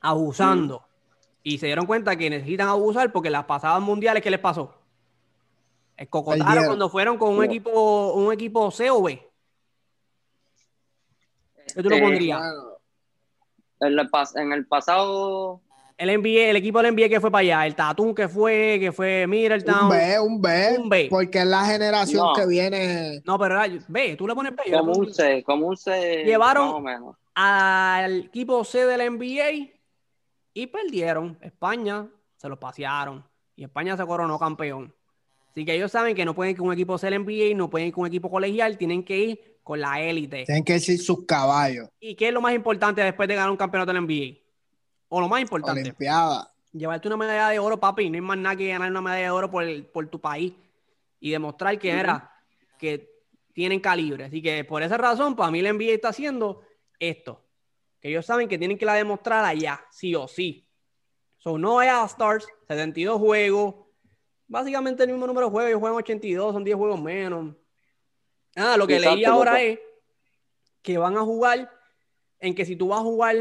[0.00, 0.84] abusando.
[1.42, 4.74] Y se dieron cuenta que necesitan abusar porque las pasadas mundiales, ¿qué les pasó?
[5.96, 9.20] Escocotaron cuando fueron con un equipo, un equipo C o B.
[11.74, 12.42] ¿Qué tú lo Este, pondrías?
[13.80, 15.60] En el, pas- en el pasado,
[15.96, 18.90] El NBA, el equipo del NBA que fue para allá, el Tatum que fue, que
[18.92, 19.88] fue un Middletown.
[19.88, 21.06] B, un B, Un B.
[21.10, 22.32] porque es la generación No.
[22.34, 23.20] que viene.
[23.24, 24.62] No, pero era- ve, tú le pones B.
[24.76, 27.16] como un C, como un C, Llevaron- más o menos.
[27.34, 29.68] al equipo C del NBA
[30.62, 31.38] y perdieron.
[31.40, 34.92] España se los pasearon y España se coronó campeón.
[35.50, 37.70] Así que ellos saben que no pueden ir con un equipo C del NBA, no
[37.70, 40.44] pueden ir con un equipo colegial, tienen que ir con la élite.
[40.44, 41.88] Tienen que decir sus caballos.
[42.00, 44.38] ¿Y qué es lo más importante después de ganar un campeonato del NBA?
[45.08, 46.50] O lo más importante, Olimpiada.
[46.72, 48.10] llevarte una medalla de oro, papi.
[48.10, 50.52] No hay más nada que ganar una medalla de oro por, el- por tu país
[51.20, 52.32] y demostrar que era
[52.78, 53.10] que
[53.52, 54.24] tienen calibre.
[54.24, 56.62] Así que por esa razón, para mí el NBA está haciendo
[56.98, 57.44] esto.
[58.00, 60.68] Que ellos saben que tienen que la demostrar allá, sí o sí.
[61.36, 63.74] So, no hay All-Stars, 72 juegos.
[64.46, 65.68] Básicamente el mismo número de juegos.
[65.70, 67.54] Ellos juegan 82, son 10 juegos menos.
[68.56, 69.62] Ah, lo que Exacto, leí ahora loco.
[69.64, 69.78] es
[70.82, 71.70] que van a jugar
[72.40, 73.36] en que si tú vas a jugar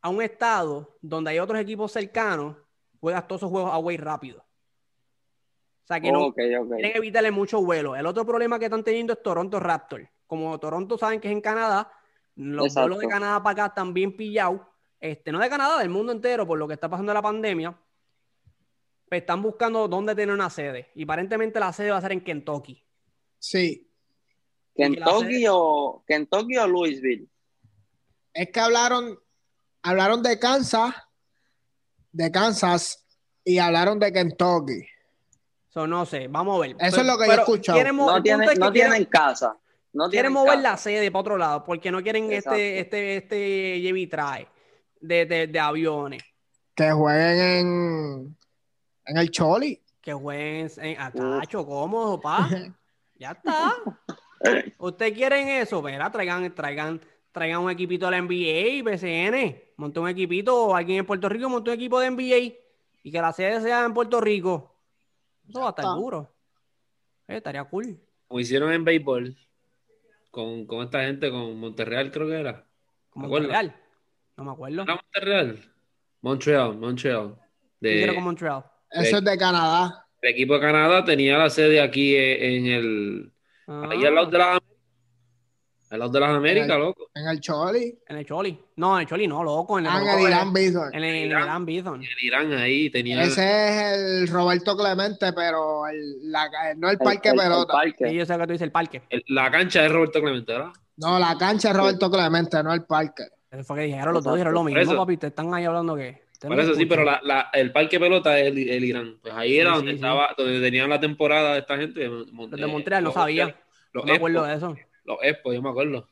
[0.00, 2.56] a un estado donde hay otros equipos cercanos,
[3.00, 4.40] juegas todos esos juegos away rápido.
[4.40, 6.74] O sea que no Ok, ok.
[6.74, 7.96] quieren evitarle mucho vuelo.
[7.96, 10.08] El otro problema que están teniendo es Toronto Raptors.
[10.26, 11.90] Como Toronto saben que es en Canadá,
[12.38, 12.88] los Exacto.
[12.88, 14.60] vuelos de Canadá para acá están bien pillados.
[15.00, 17.76] Este, no de Canadá, del mundo entero, por lo que está pasando la pandemia.
[19.08, 20.90] Pues están buscando dónde tener una sede.
[20.94, 22.82] Y aparentemente la sede va a ser en Kentucky.
[23.38, 23.90] Sí.
[24.74, 27.28] Kentucky o, Kentucky o Louisville.
[28.32, 29.18] Es que hablaron,
[29.82, 30.94] hablaron de Kansas,
[32.12, 33.04] de Kansas
[33.44, 34.86] y hablaron de Kentucky.
[35.70, 36.76] So, no sé, vamos a ver.
[36.78, 37.92] Eso es lo que yo he escuchado.
[37.92, 39.56] No, tiene, es que no quieren- tienen casa.
[39.92, 42.58] No quieren mover la sede para otro lado porque no quieren Exacto.
[42.58, 44.48] este, este, este lleve y trae
[45.00, 46.22] de, de, de aviones.
[46.74, 48.36] Que jueguen en,
[49.06, 49.82] en el Choli.
[50.00, 52.48] Que jueguen en Atacho, cómodo, pa.
[53.20, 53.74] Ya está.
[54.78, 55.82] ¿Ustedes quieren eso?
[55.82, 57.00] Verá, traigan, traigan,
[57.32, 59.60] traigan un equipito de la NBA, BCN.
[59.76, 62.54] Monte un equipito, o alguien en Puerto Rico monte un equipo de NBA
[63.02, 64.72] y que la sede sea en Puerto Rico.
[65.48, 65.96] Eso va a estar está.
[65.96, 66.32] duro.
[67.26, 67.98] Eh, estaría cool.
[68.28, 69.36] Como hicieron en béisbol
[70.38, 72.64] con, con esta gente, con Monterreal creo que era.
[73.10, 73.50] Como ¿Te acuerdas?
[73.50, 73.76] Montreal.
[74.36, 74.82] No me acuerdo.
[74.82, 75.58] ¿Era Monterreal?
[76.20, 77.36] Montreal, Montreal.
[77.80, 78.64] De, con Montreal.
[78.90, 80.06] Eso es de Canadá.
[80.22, 83.32] el equipo de Canadá tenía la sede aquí eh, en el...
[83.66, 84.60] Ahí al lado Ah, de las
[85.90, 87.08] al lado de las Américas, loco.
[87.14, 87.98] En el Choli.
[88.08, 88.58] En el Choli.
[88.76, 89.78] No, en el Choli no, loco.
[89.78, 90.88] En el, Ah, en loco, el en Irán el, Bison.
[90.88, 91.42] en el- en el Irán.
[91.42, 92.02] Irán Bison.
[92.02, 93.22] En Irán ahí tenía...
[93.22, 97.72] Ese es el Roberto Clemente, pero el, la, no el El- parque el- el pelota.
[97.72, 98.08] parque.
[98.08, 99.02] Sí, yo sé que tú dices el parque.
[99.10, 100.72] el- la cancha de Roberto Clemente, ¿verdad?
[100.96, 103.24] No, la cancha es Roberto Clemente, no el parque.
[103.50, 104.96] Eso fue que dijeron los dos, dijeron lo mismo, eso.
[104.96, 105.14] papi.
[105.14, 106.22] Ustedes están ahí hablando que.
[106.40, 109.16] Por no eso sí, pero la, la- el parque pelota es el, el Irán.
[109.22, 110.04] Pues ahí era Sí, donde sí, sí.
[110.04, 112.08] estaba, donde tenían la temporada de esta gente.
[112.08, 113.56] Mon- Los de Montreal, no los- sabía.
[113.92, 114.76] Los No me acuerdo de eso.
[115.08, 116.06] Los Expos, yo me acuerdo.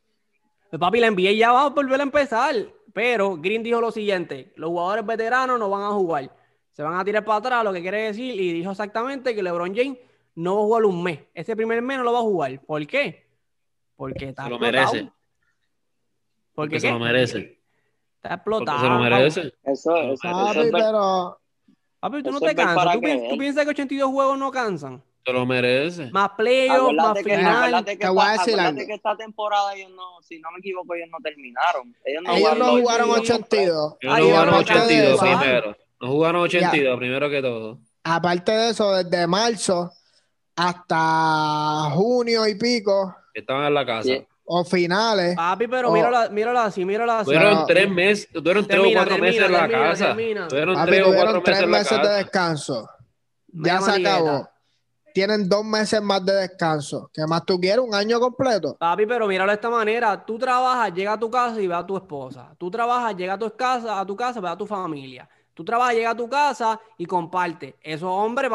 [0.71, 2.55] Pues, papi, la NBA ya va a volver a empezar.
[2.93, 6.35] Pero Green dijo lo siguiente: los jugadores veteranos no van a jugar.
[6.73, 8.35] Se van a tirar para atrás, lo que quiere decir.
[8.41, 9.99] Y dijo exactamente que LeBron James
[10.35, 11.21] no va a jugar un mes.
[11.35, 12.61] Ese primer mes no lo va a jugar.
[12.67, 13.27] ¿Por qué?
[13.97, 14.93] Porque está Se lo explotado.
[14.93, 15.05] merece.
[15.05, 15.13] ¿Por
[16.55, 16.81] Porque qué?
[16.81, 17.39] se lo merece.
[17.39, 17.59] Está
[18.23, 18.81] Porque explotado.
[18.81, 19.41] se lo merece.
[19.63, 21.39] Eso, eso, eso Papi, pero
[22.01, 22.93] Papi, tú no te cansas.
[22.95, 25.03] ¿Tú, pi- tú piensas que 82 juegos no cansan?
[25.27, 26.09] Se lo merece.
[26.13, 27.85] Más playoffs, más final.
[27.85, 28.87] que Te voy a esta- decir algo.
[28.87, 31.93] que esta temporada ellos no, si no me equivoco, ellos no terminaron.
[32.05, 33.97] Ellos no ellos jugaron no jugaron últimos 82.
[34.01, 35.77] Ellos no jugaron aparte de 82 eso, primero.
[36.01, 37.79] No jugaron 82 primero que todo.
[38.05, 39.91] Aparte de eso, desde marzo
[40.55, 44.03] hasta junio y pico, Estaban en la casa.
[44.09, 44.27] Sí.
[44.45, 45.35] o finales.
[45.35, 47.25] Papi, pero míralo, míralo así, míralo así.
[47.27, 50.07] Tuvieron Pero- tres meses, tuvieron tres o Termina, cuatro meses en la termina, casa.
[50.07, 50.49] termina.
[50.49, 52.89] Tuvieron Papi, tres o cuatro tres meses en la meses de descanso.
[53.49, 54.15] Ya se manigueta.
[54.17, 54.49] acabó.
[55.17, 57.09] Tienen dos meses más de descanso.
[57.11, 57.83] ¿Qué más tú quieres?
[57.83, 58.77] ¿Un año completo?
[58.79, 60.23] Papi, pero míralo de esta manera.
[60.27, 62.55] Tú trabajas, llega a tu casa y ve a tu esposa.
[62.59, 65.27] Tú trabajas, llega a tu casa, a tu casa, ve a tu familia.
[65.55, 67.77] Tú trabajas, llega a tu casa y comparte.
[67.81, 68.51] Esos hombres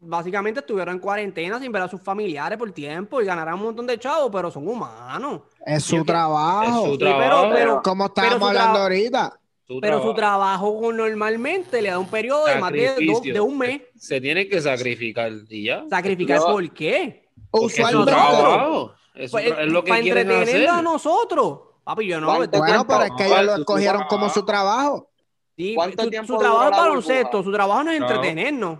[0.00, 3.84] básicamente estuvieron en cuarentena sin ver a sus familiares por tiempo y ganarán un montón
[3.88, 5.40] de chavos, pero son humanos.
[5.66, 6.62] Es su trabajo.
[6.62, 7.50] Es su Sí, pero, trabajo.
[7.52, 9.40] pero, Como pero estábamos hablando ahorita.
[9.66, 10.92] Su pero su trabajo.
[10.92, 12.94] normalmente le da un periodo de más de,
[13.32, 13.80] de un mes.
[13.96, 15.84] Se tienen que sacrificar y ya.
[15.88, 17.28] ¿Sacrificar por qué?
[17.50, 18.12] Porque es su Usualmente.
[18.12, 18.94] trabajo.
[19.14, 20.68] Es, su Pues, es lo que para entretenerlo hacer.
[20.68, 21.58] a nosotros.
[21.84, 22.26] Papi, yo no.
[22.26, 22.92] ¿Cuánto este- Bueno, tiempo?
[22.92, 25.10] pero es que ellos lo escogieron como su trabajo.
[25.56, 28.14] sí, ¿Cuánto su, tiempo su trabajo es baloncesto, su trabajo no es Claro.
[28.16, 28.78] entretenernos.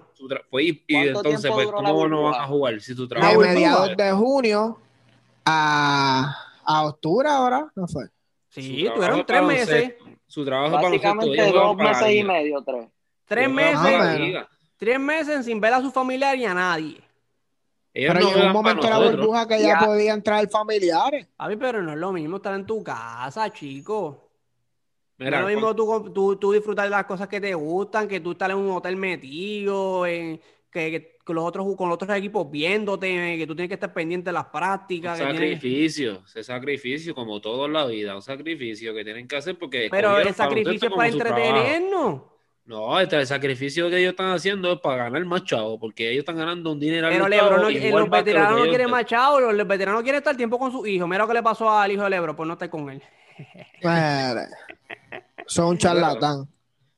[0.51, 3.35] Pues, y, y ¿Cuánto entonces, pues, ¿cómo no van a jugar si su De trabajo
[3.35, 3.55] burbuja.
[3.55, 4.79] mediados de junio
[5.45, 8.05] a, a octubre ahora, ¿no fue?
[8.49, 9.73] Sí, tuvieron es tres baloncesto.
[9.75, 9.95] meses.
[10.35, 10.75] Su trabajo.
[10.75, 12.89] Básicamente dos para la meses y medio, tres.
[13.25, 17.01] Tres meses, tres meses sin ver a su familiar y a nadie.
[17.95, 19.87] Ellos Pero no llegó un momento la burbuja que ya Ya.
[19.87, 21.29] podía entrar familiares.
[21.37, 24.29] Papi, pero no es lo mismo estar en tu casa, chico.
[25.19, 28.09] Mira, no es lo mismo tú, tú, tú disfrutar de las cosas que te gustan,
[28.09, 31.97] que tú estar en un hotel metido, en- que, que- que los otros, con los
[31.97, 35.19] otros equipos viéndote, que tú tienes que estar pendiente de las prácticas.
[35.21, 39.59] Un sacrificio, ese sacrificio como todo en la vida, un sacrificio que tienen que hacer
[39.59, 42.23] porque Pero el sacrificio es para entretenernos.
[42.67, 46.21] No, este, el sacrificio que ellos están haciendo es para ganar más chavo, porque ellos
[46.21, 49.69] están ganando un dinero Pero Lebron, no, eh, los veteranos no quieren machado, los, los
[49.69, 51.07] veteranos quieren estar tiempo con su hijo.
[51.07, 53.03] Mira lo que le pasó al hijo de Lebron por no estar con él.
[53.83, 54.47] Mire,
[55.47, 56.49] Son un charlatán.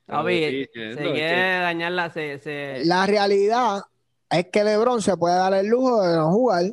[0.05, 2.09] Papi, sí, se es lo quiere dañar la...
[2.11, 3.81] Se, se- La realidad
[4.29, 6.63] es que LeBron se puede dar el lujo de no jugar.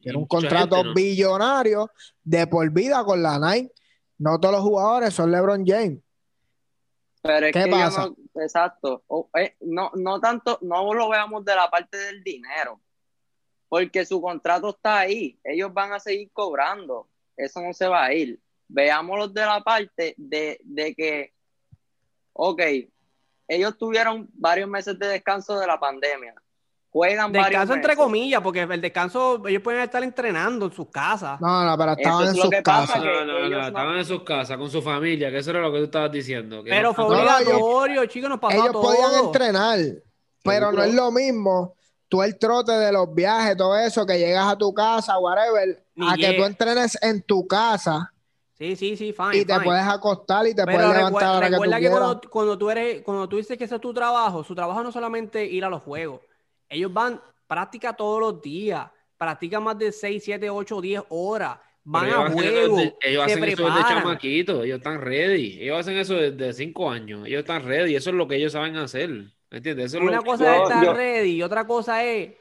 [0.00, 0.94] Tiene un contrato gente no.
[0.94, 1.90] billonario
[2.22, 3.72] de por vida con la Nike.
[4.18, 5.98] No todos los jugadores son LeBron James.
[7.24, 8.06] Pero es ¿Qué que pasa?
[8.06, 9.02] no, exacto,
[9.34, 12.82] eh, no, no tanto, no lo veamos de la parte del dinero,
[13.66, 18.12] porque su contrato está ahí, ellos van a seguir cobrando, eso no se va a
[18.12, 18.38] ir.
[18.68, 21.32] Veámoslo de la parte de, de que,
[22.34, 22.60] ok,
[23.48, 26.34] ellos tuvieron varios meses de descanso de la pandemia,
[26.94, 28.04] juegan varios Descanso entre meses.
[28.04, 31.40] comillas, porque el descanso, ellos pueden estar entrenando en sus casas.
[31.40, 33.00] No, no, pero estaban es en sus que casas.
[33.00, 35.58] que No, no, no, no- estaban en sus casas con su familia, que eso era
[35.60, 36.62] lo que tú estabas diciendo.
[36.62, 38.94] que Pero no- fue no, obligatorio, chicos, nos pasó Ellos todos.
[38.96, 39.78] podían entrenar,
[40.44, 41.74] pero no es lo mismo.
[42.08, 46.08] Tú el trote de los viajes, todo eso, que llegas a tu casa, whatever, Ni
[46.08, 46.36] a que llega.
[46.38, 48.12] tú entrenes en tu casa
[48.56, 49.64] Sí, sí, sí, fine, y te fine.
[49.64, 51.98] puedes acostar y te Pero puedes levantar a la que tú recuerda que, quieras.
[51.98, 54.90] cuando, cuando tú eres, cuando tú dices que ese es tu trabajo, su trabajo no
[54.90, 56.20] es solamente ir a los juegos.
[56.68, 58.86] Ellos van, práctica todos los días,
[59.16, 63.44] practican más de 6, 7, 8, 10 horas, van a desde- ellos se hacen eso
[63.44, 63.98] desde preparan.
[64.02, 65.58] chamaquitos, ellos están ready.
[65.60, 68.76] Ellos hacen eso desde cinco años, ellos están ready, eso es lo que ellos saben
[68.76, 69.10] hacer.
[69.50, 69.86] ¿Me entiendes?
[69.86, 72.32] Eso es Una lo que- cosa yo- es estar yo- ready y otra cosa es,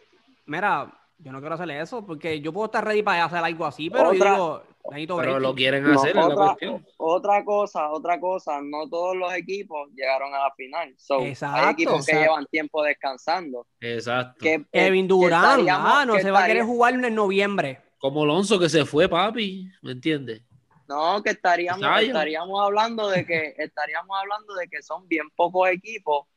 [0.45, 3.89] mira, yo no quiero hacer eso porque yo puedo estar ready para hacer algo así,
[3.89, 6.85] pero yo digo, Pero lo quieren No, hacer, la otra, cuestión.
[6.97, 10.93] otra cosa, otra cosa, no todos los equipos llegaron a la final.
[10.97, 13.65] So, Exacto, hay equipos que llevan tiempo descansando.
[13.79, 14.43] Exacto.
[14.43, 17.81] Que, Kevin estaríamos- ah, no se va a querer jugar en noviembre.
[17.97, 20.41] Como Alonso que se fue, papi, ¿me entiendes?
[20.89, 26.27] No, que estaríamos, estaríamos hablando de que estaríamos hablando de que son bien pocos equipos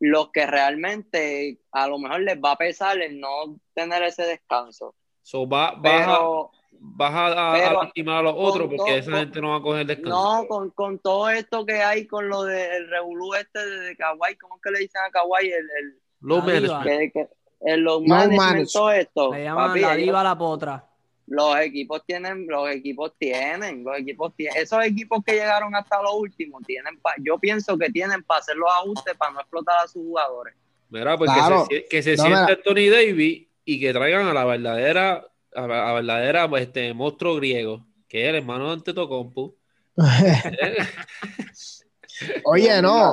[0.00, 4.94] los que realmente a lo mejor les va a pesar el no tener ese descanso.
[5.22, 8.88] So, va, Pero a, vas a, a- pero a lastimar a los otros porque todo-
[8.88, 10.10] esa con- gente no va a coger descanso.
[10.10, 14.56] no, con, con todo esto que hay con lo del revolú este de Kawhi, ¿cómo
[14.56, 15.46] es que le dicen a Kawhi?
[15.46, 16.84] El, el, Low management.
[16.84, 17.28] que, que-
[17.62, 18.70] el los No management, manage.
[18.72, 19.32] todo esto.
[19.34, 20.84] Le llaman papi, la diva la potra.
[21.26, 26.14] los equipos tienen, los equipos tienen, los equipos tienen, esos equipos que llegaron hasta lo
[26.14, 29.88] último tienen, pa- yo pienso que tienen para hacer los ajustes para no explotar a
[29.88, 30.54] sus jugadores.
[30.88, 31.66] Mira, pues Claro.
[31.68, 32.62] que se, que se No, siente mira.
[32.64, 37.86] Tony Davis y que traigan a la verdadera, a a verdadera pues, este, monstruo griego,
[38.08, 39.54] que es el hermano de Antetokounmpo.
[42.44, 43.12] Oye, no,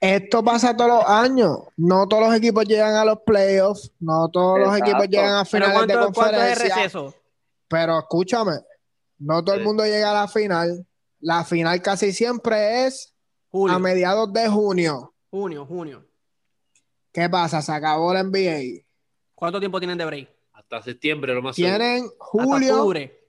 [0.00, 1.58] esto pasa todos los años.
[1.76, 5.66] No todos los equipos llegan a los playoffs, no todos los equipos llegan a Pero
[5.66, 7.14] finales de ¿cuánto, cuánto es el conferencia.
[7.68, 8.52] Pero escúchame,
[9.18, 10.86] no todo el mundo llega a la final.
[11.20, 13.14] La final casi siempre es
[13.68, 15.14] a mediados de junio.
[15.30, 16.06] junio, junio.
[17.12, 17.60] ¿Qué pasa?
[17.60, 18.84] Se acabó la NBA.
[19.34, 20.37] ¿Cuánto tiempo tienen de break?
[20.70, 21.76] Hasta septiembre, lo más seguro.
[21.78, 23.20] Tienen Hasta julio, octubre.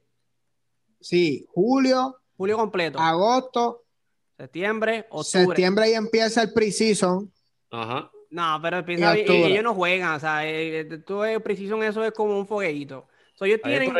[0.99, 2.99] sí, julio, Julio completo.
[2.99, 3.83] agosto,
[4.37, 5.45] Septiembre, octubre.
[5.47, 7.31] septiembre y empieza el preseason.
[7.71, 8.09] Ajá.
[8.31, 10.15] No, pero piensa Y ellos no juegan.
[10.15, 13.07] O sea, eh, eh, tú ves Precision, eso es como un fogueito.
[13.33, 13.93] So, ellos Ahí, tienen.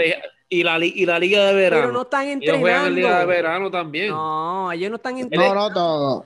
[0.49, 1.81] y la, y la liga de verano.
[1.83, 3.27] Pero no están ellos juegan en liga de entrenando.
[3.27, 4.09] verano también.
[4.09, 5.55] No, ellos no están El- No, entrenando.
[5.69, 6.25] no todo.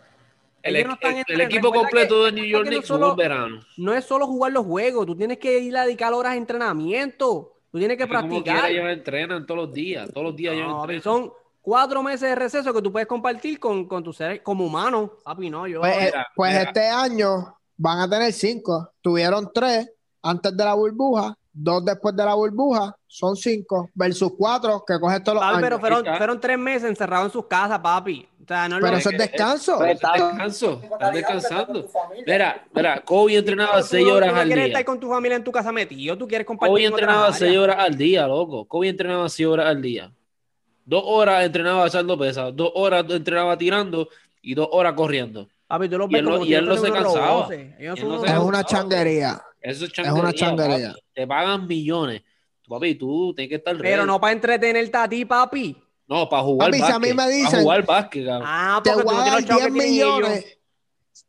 [0.64, 3.62] El, ellos no equipo completo que- de New York no Knicks jugó solo- en verano.
[3.78, 7.52] No es solo jugar los juegos, tú tienes que ir a dedicar horas de entrenamiento.
[7.72, 8.72] Tú tienes que Es como quiera, practicar.
[8.72, 10.10] ellos entrenan todos los días.
[10.12, 11.02] Todos los días ellos No, entrenan.
[11.04, 15.14] son cuatro meses de receso que tú puedes compartir con, con tus seres como humano.
[15.24, 15.80] Papi, no, yo.
[15.82, 16.64] Pues, Mira, pues mira.
[16.64, 18.92] este año van a tener cinco.
[19.02, 19.90] Tuvieron tres
[20.22, 25.24] antes de la burbuja, dos después de la burbuja, son cinco, versus cuatro que coges
[25.24, 25.64] todos los Papi, años.
[25.68, 26.18] pero fueron, está.
[26.18, 28.28] fueron tres meses encerrados en sus casas, papi.
[28.44, 29.78] O sea, no lo Pero eso es descanso.
[29.78, 31.88] Pues, Están descanso, están descansando.
[32.28, 34.74] Mira, mira, Kobe entrenaba Tú seis tú horas no al quieres día.
[34.74, 36.74] estar con tu familia en tu casa metido, tú quieres compartir.
[36.74, 38.66] Kobe entrenaba seis horas al día, loco.
[38.66, 40.12] Kobe entrenaba seis horas al día.
[40.86, 44.10] Dos horas entrenaba echando pesas, dos horas entrenaba tirando
[44.42, 45.48] y dos horas corriendo.
[45.68, 47.48] Papi, tú los Y ves él no- como y él no se cansaba.
[47.50, 49.42] no Es una changuería.
[49.64, 50.90] Eso es Es una changuería.
[50.90, 51.02] papi.
[51.14, 52.22] Te pagan millones.
[52.68, 54.06] Papi, tú tienes que estar Pero ready.
[54.08, 55.78] no para entretenerte a ti, papi.
[56.08, 57.10] No, para jugar Papi, si a básquet.
[57.10, 58.44] mí me dicen- Para jugar básquet, cabrón.
[58.46, 60.18] Ah, Te voy a dar los chavos 10 que tienen ellos.
[60.20, 60.58] millones.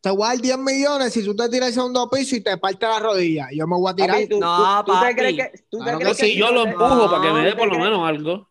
[0.01, 2.57] Te voy a dar 10 millones si tú te tiras el segundo piso y te
[2.59, 3.49] parte la rodilla.
[3.53, 4.11] Yo me voy a tirar.
[4.17, 5.15] Papi, ¿tú, No, tú- tú te papi.
[5.15, 7.45] crees que, tú te Claro crees No, que si yo lo empujo para que me
[7.45, 8.49] dé por lo ¿tú te menos algo.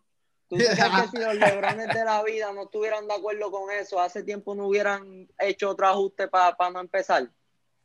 [0.49, 0.75] ¿Tú crees que
[1.11, 4.67] si los lebrones de la vida no estuvieran de acuerdo con eso, hace tiempo no
[4.67, 7.29] hubieran hecho otro ajuste para no empezar?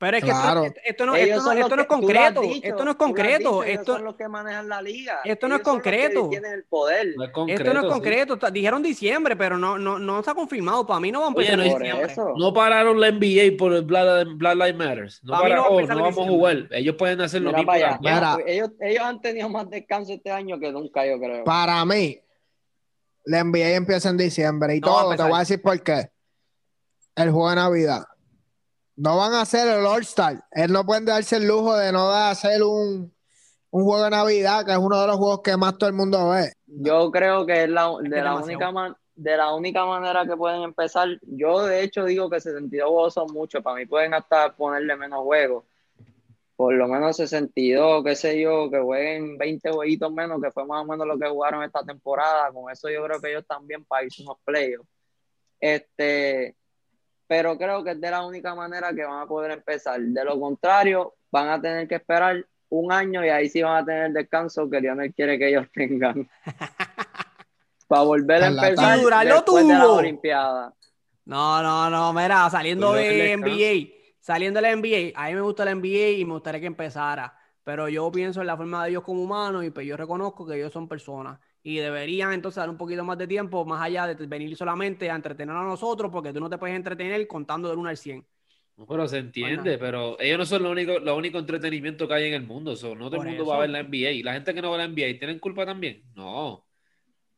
[0.00, 0.62] Pero es que Claro.
[0.64, 2.40] esto, esto no, esto no, no es concreto.
[2.42, 3.38] dicho, esto no es concreto.
[3.38, 5.20] dicho, ellos Esto, son los que manejan la liga.
[5.24, 6.28] esto no es concreto.
[6.28, 7.14] tienen el poder.
[7.16, 8.50] No es concreto, esto no es concreto.
[8.52, 10.86] Dijeron diciembre, pero no, no, no se ha confirmado.
[10.86, 12.12] Para mí no va a Oye, empezar no en Por diciembre.
[12.12, 12.32] eso.
[12.36, 15.24] No pararon la NBA por el Black, Black Lives Matters.
[15.24, 16.68] No Para no oh, no vamos a jugar.
[16.70, 17.72] Ellos pueden hacer lo mismo.
[18.46, 21.42] Ellos, ellos han tenido más descanso este año que nunca, yo creo.
[21.42, 22.20] Para mí,
[23.24, 25.16] la NBA empieza en diciembre y No todo.
[25.16, 26.08] Te voy a decir por qué.
[27.16, 28.04] El juego de Navidad.
[29.00, 30.44] No van a hacer el All-Star.
[30.50, 33.14] Él no pueden darse el lujo de no hacer un,
[33.70, 36.30] un juego de Navidad, que es uno de los juegos que más todo el mundo
[36.30, 36.52] ve.
[36.66, 40.62] Yo creo que es la, de, la única man- de la única manera que pueden
[40.62, 41.08] empezar.
[41.22, 43.62] Yo, de hecho, digo que 62 juegos son muchos.
[43.62, 45.64] Para mí pueden hasta ponerle menos juegos.
[46.56, 50.82] Por lo menos 62, qué sé yo, que jueguen 20 jueguitos menos, que fue más
[50.82, 52.50] o menos lo que jugaron esta temporada.
[52.52, 54.88] Con eso yo creo que ellos también para irse unos playoffs.
[55.60, 56.56] Este,
[57.28, 60.00] pero creo que es de la única manera que van a poder empezar.
[60.00, 63.84] De lo contrario, van a tener que esperar un año y ahí sí van a
[63.84, 66.28] tener descanso que Lionel quiere que ellos tengan.
[67.86, 69.94] Para volver a empezar después de la tuvo.
[69.94, 70.74] Olimpiada.
[71.26, 73.40] No, no, no, mira, saliendo Pues de el.
[73.40, 76.66] NBA, saliendo de la NBA, a mí me gusta la NBA y me gustaría que
[76.66, 80.46] empezara, pero yo pienso en la forma de ellos como humanos y pues yo reconozco
[80.46, 84.06] que ellos son personas y deberían entonces dar un poquito más de tiempo más allá
[84.06, 87.78] de venir solamente a entretener a nosotros porque tú no te puedes entretener contando del
[87.78, 88.26] 1 al 100.
[88.76, 92.28] No, pero se entiende, pero ellos no son lo único, lo único entretenimiento que hay
[92.28, 92.76] en el mundo.
[92.76, 93.50] so, no todo el mundo eso.
[93.50, 94.10] va a ver la NBA.
[94.12, 96.04] Y la gente que no ve la NBA, ¿tienen culpa también?
[96.14, 96.64] No.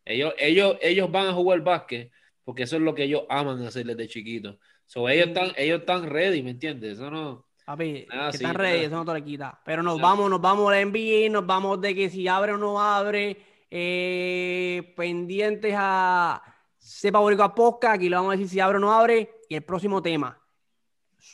[0.04, 2.10] Ellos, ellos, ellos van a jugar básquet
[2.44, 4.58] porque eso es lo que ellos aman hacer desde chiquitos.
[4.86, 6.94] So, ellos, están, ellos están ready, ¿me entiendes?
[6.94, 7.46] Eso no.
[7.64, 8.86] Papi, Ah, que sí, están ready, nada.
[8.88, 9.60] eso no te lo quita.
[9.64, 10.02] Pero nos No.
[10.02, 13.36] vamos, nos vamos a la NBA, nos vamos de que si abre o no abre,
[13.70, 16.42] eh, pendientes a
[16.78, 19.62] Sepa Boricua Posca, aquí le vamos a decir si abre o no abre, y el
[19.62, 20.36] próximo tema.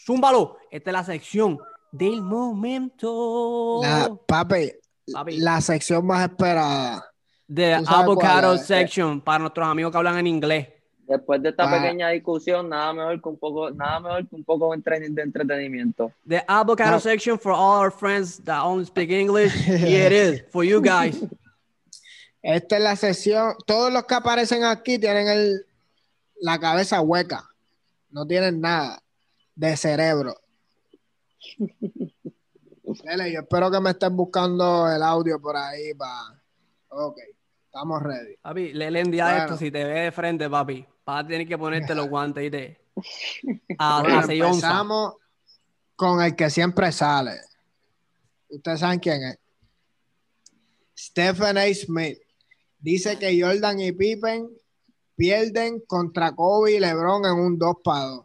[0.04, 1.58] Zúmbalo, esta es la sección
[1.92, 3.80] del momento.
[3.82, 4.72] La, papi,
[5.12, 5.38] Papi.
[5.38, 7.04] la sección más esperada.
[7.52, 8.14] The Avocado
[8.50, 8.66] cuál es.
[8.66, 10.68] Section, para nuestros amigos que hablan en inglés.
[11.06, 11.80] Después de esta Ah.
[11.80, 15.22] pequeña discusión, nada mejor que un poco, nada mejor que un poco de entre- de
[15.22, 16.10] entretenimiento.
[16.26, 17.00] The Avocado No.
[17.00, 19.52] Section for all our friends that only speak English.
[19.54, 21.16] Here it is, for you guys.
[22.46, 23.56] Esta es la sesión.
[23.66, 25.66] Todos los que aparecen aquí tienen el,
[26.36, 27.50] la cabeza hueca.
[28.10, 29.02] No tienen nada
[29.56, 30.36] de cerebro.
[31.58, 36.40] Dele, yo espero que me estén buscando el audio por ahí para.
[36.90, 37.18] Ok,
[37.64, 38.36] estamos ready.
[38.36, 39.42] Papi, le le envía Bueno.
[39.42, 40.86] esto si te ve de frente, papi.
[41.04, 42.80] Vas a tener que ponerte los guantes y te.
[43.78, 45.14] A, Bueno, empezamos
[45.96, 47.40] con el que siempre sale.
[48.50, 49.38] Ustedes saben quién es.
[50.96, 51.74] Stephen A.
[51.74, 52.20] Smith
[52.86, 54.48] dice que Jordan y Pippen
[55.16, 58.24] pierden contra Kobe y LeBron en un 2 para 2.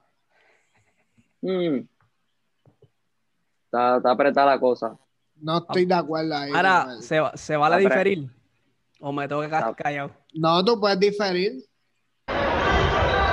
[1.42, 1.78] Mm.
[3.66, 4.96] Está, está apretada la cosa.
[5.38, 6.52] No estoy de acuerdo ahí.
[6.54, 6.88] Ahora.
[7.02, 8.30] ¿se, va- ¿se vale pero- diferir?
[9.00, 10.12] ¿O me tengo que quedar callado?
[10.36, 11.54] No, tú puedes diferir.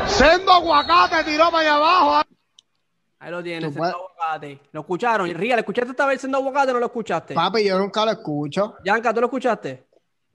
[0.07, 2.22] Sendo aguacate tiró para allá abajo.
[3.18, 4.61] Ahí lo tienes, Tú puedes- sendo aguacate.
[4.72, 5.29] ¿Lo escucharon?
[5.35, 7.35] Ría, escuchaste esta vez siendo aguacate o no lo escuchaste?
[7.35, 8.76] Papi, yo nunca lo escucho.
[8.83, 9.88] Yanka, ¿tú lo escuchaste?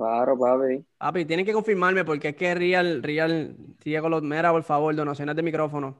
[0.03, 0.83] Claro, papi.
[0.97, 4.93] Papi, tienen que confirmarme porque es que Real, Real, sigue con los mera, por favor,
[4.93, 5.95] donaciones de micrófono.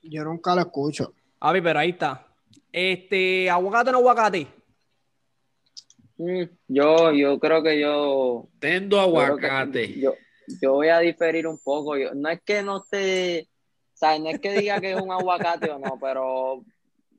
[0.00, 1.12] Yo nunca lo escucho.
[1.38, 2.26] Papi, pero ahí está.
[2.72, 4.46] Este, aguacate o no aguacate.
[6.16, 8.48] Mm, Yo, yo creo que yo.
[8.58, 10.00] Tendo aguacate.
[10.00, 10.14] Yo,
[10.62, 11.98] yo voy a diferir un poco.
[11.98, 13.48] Yo, no es que no esté.
[13.92, 16.64] O sea, no es que diga que es un aguacate o no, pero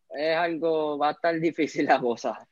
[0.09, 0.97] es algo.
[0.97, 2.47] Va a estar difícil la cosa.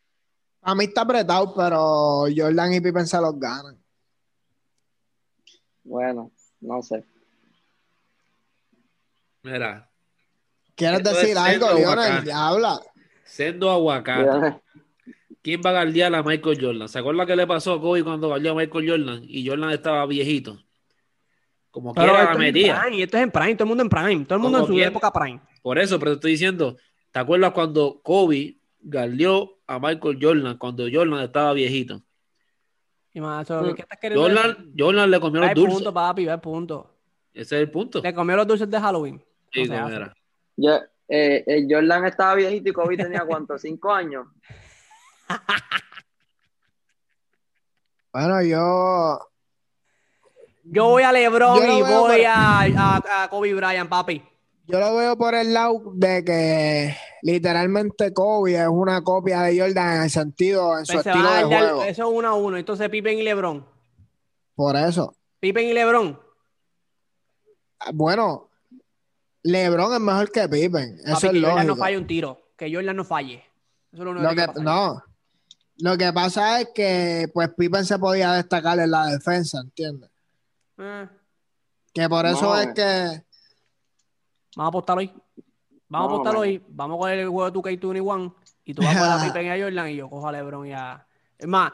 [0.68, 3.78] A mí está apretado, pero Jordan y Pippen se los ganan.
[5.84, 7.04] Bueno, no sé.
[9.44, 9.88] Mira,
[10.76, 12.32] ¿Quieres decir algo, Lionel?
[12.32, 12.80] Habla.
[13.24, 14.60] sendo aguacate.
[15.44, 16.90] ¿Quién va a guardiar a Michael Jordan?
[16.90, 19.24] ¿Se acuerda qué le pasó a Kobe cuando guardió a Michael Jordan?
[19.28, 20.58] Y Jordan estaba viejito.
[21.70, 22.82] Como Pero quiera la metía.
[22.82, 24.66] Prime, y esto es en Prime, todo el mundo en Prime, todo el mundo en
[24.66, 24.90] su quiera.
[24.90, 25.40] época Prime.
[25.62, 26.76] Por eso, pero te estoy diciendo,
[27.12, 32.02] ¿te acuerdas cuando Kobe guardió a Michael Jordan cuando Jordan estaba viejito?
[33.14, 33.74] Y más, eso, Mm.
[33.76, 34.42] ¿qué estás queriendo decir?
[34.42, 35.74] Jordan, Jordan le comió los el dulces.
[35.76, 36.92] punto, papi, ve el punto.
[37.34, 38.02] Ese es el punto.
[38.02, 39.24] Le comió los dulces de Halloween.
[39.52, 40.14] Sí, No era.
[40.58, 40.76] Yo,
[41.08, 44.28] eh, eh, Jordan estaba viejito y Kobe tenía cuánto, cinco años.
[48.14, 49.20] Bueno, yo.
[50.64, 54.24] Yo voy a LeBron Yo y voy por- a, a, a Kobe Bryant, papi.
[54.68, 56.96] Yo lo veo por el lado de que
[57.26, 61.32] literalmente Kobe es una copia de Jordan en el sentido, en su Pues se estilo
[61.34, 61.82] de juego.
[61.84, 62.56] eso es uno a uno.
[62.58, 63.66] Entonces Pippen y LeBron.
[64.54, 65.16] Por eso.
[65.40, 66.20] Pippen y LeBron.
[67.94, 68.50] Bueno,
[69.44, 71.00] LeBron es mejor que Pippen.
[71.04, 72.42] Eso Papi, es que Jordan no falle un tiro.
[72.56, 73.44] Que Jordan no falle.
[73.92, 74.62] Eso es lo único Lo que que, pasa.
[74.62, 75.04] no.
[75.78, 80.10] Lo que pasa es que pues Pippen se podía destacar en la defensa, ¿entiendes?
[80.78, 81.08] Eh,
[81.92, 82.58] Que por eso No.
[82.62, 83.24] es que
[84.56, 85.12] vamos a apostar hoy.
[85.88, 86.62] Vamos a apostar hoy.
[86.68, 88.34] Vamos a coger el juego de 2K21
[88.66, 90.68] y tú vas a coger a Pippen y a Jordan y yo cojo a LeBron
[90.68, 91.06] y a.
[91.38, 91.72] Es más,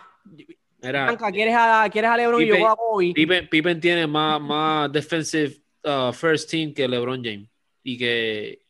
[0.83, 3.11] Mira, Blanca, ¿quieres a, ¿quieres a LeBron y yo Pippen- cojo a Kobe?
[3.13, 5.55] Pippen, Pippen tiene más, más defensive
[5.85, 7.47] uh, first team que LeBron James
[7.83, 8.65] y que,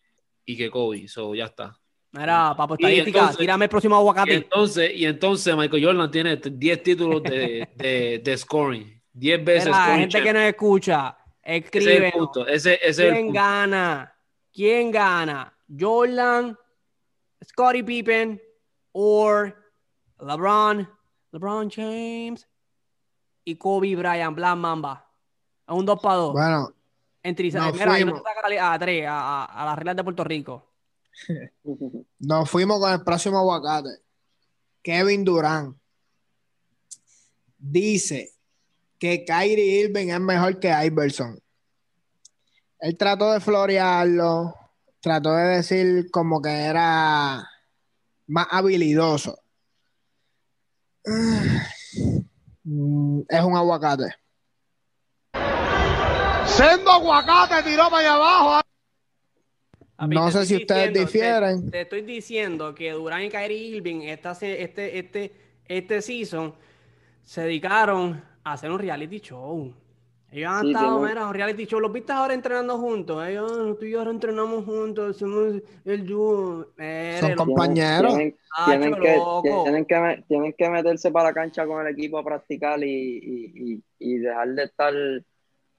[0.45, 1.07] y que Kobe.
[1.07, 1.75] So ya está.
[2.13, 4.33] Mira, papo, Y estadística, entonces- tírame el próximo Y aguacate.
[4.35, 9.01] entonces, y entonces Michael Jordan tiene 10 títulos de, de, de scoring.
[9.13, 10.35] 10 veces Mira, scoring gente que champ.
[10.37, 12.11] nos escucha, Ese es el escribe.
[12.11, 12.47] punto.
[12.47, 13.39] Ese, ese es el ¿Quién punto.
[13.39, 14.10] gana?
[14.53, 15.55] ¿Quién gana?
[15.79, 16.57] ¿Jordan,
[17.43, 18.41] Scottie Pippen
[18.91, 19.45] o
[20.19, 20.89] LeBron,
[21.31, 22.47] LeBron James
[23.45, 25.07] y Kobe Bryant, Black Mamba?
[25.65, 26.33] A un 2 para 2.
[26.33, 26.73] bueno,
[27.23, 28.23] Entre, nos mira, no
[28.59, 30.67] a, a tres, a, a- las reglas de Puerto Rico.
[32.19, 33.89] nos fuimos con el próximo aguacate.
[34.81, 35.77] Kevin Durant
[37.57, 38.33] dice
[38.97, 41.39] que Kyrie Irving es mejor que Iverson.
[42.81, 44.55] Él trató de florearlo,
[44.99, 47.47] trató de decir como que era
[48.27, 49.37] más habilidoso.
[51.05, 51.57] Mm,
[53.29, 54.15] Es un aguacate.
[56.45, 58.61] Sendo aguacate tiró para allá abajo.
[60.07, 61.71] No sé si ustedes diciendo- difieren.
[61.71, 65.31] Te, estoy diciendo que Durán y Kyrie Irving esta, este, este,
[65.65, 66.55] este season
[67.23, 69.71] se dedicaron a hacer un reality show.
[70.31, 71.79] Ellos han Sí, estado, tienen- mira, un reality show.
[71.81, 73.27] Los viste ahora entrenando juntos.
[73.27, 76.67] Ellos, "Ah, tú y yo ahora entrenamos juntos, somos el dúo.
[77.19, 78.13] Son compañeros.
[78.15, 81.93] Tienen, Ah, tienen chacho, que, tienen, que, tienen que meterse para la cancha con el
[81.93, 84.93] equipo a practicar y, y, y, y dejar de estar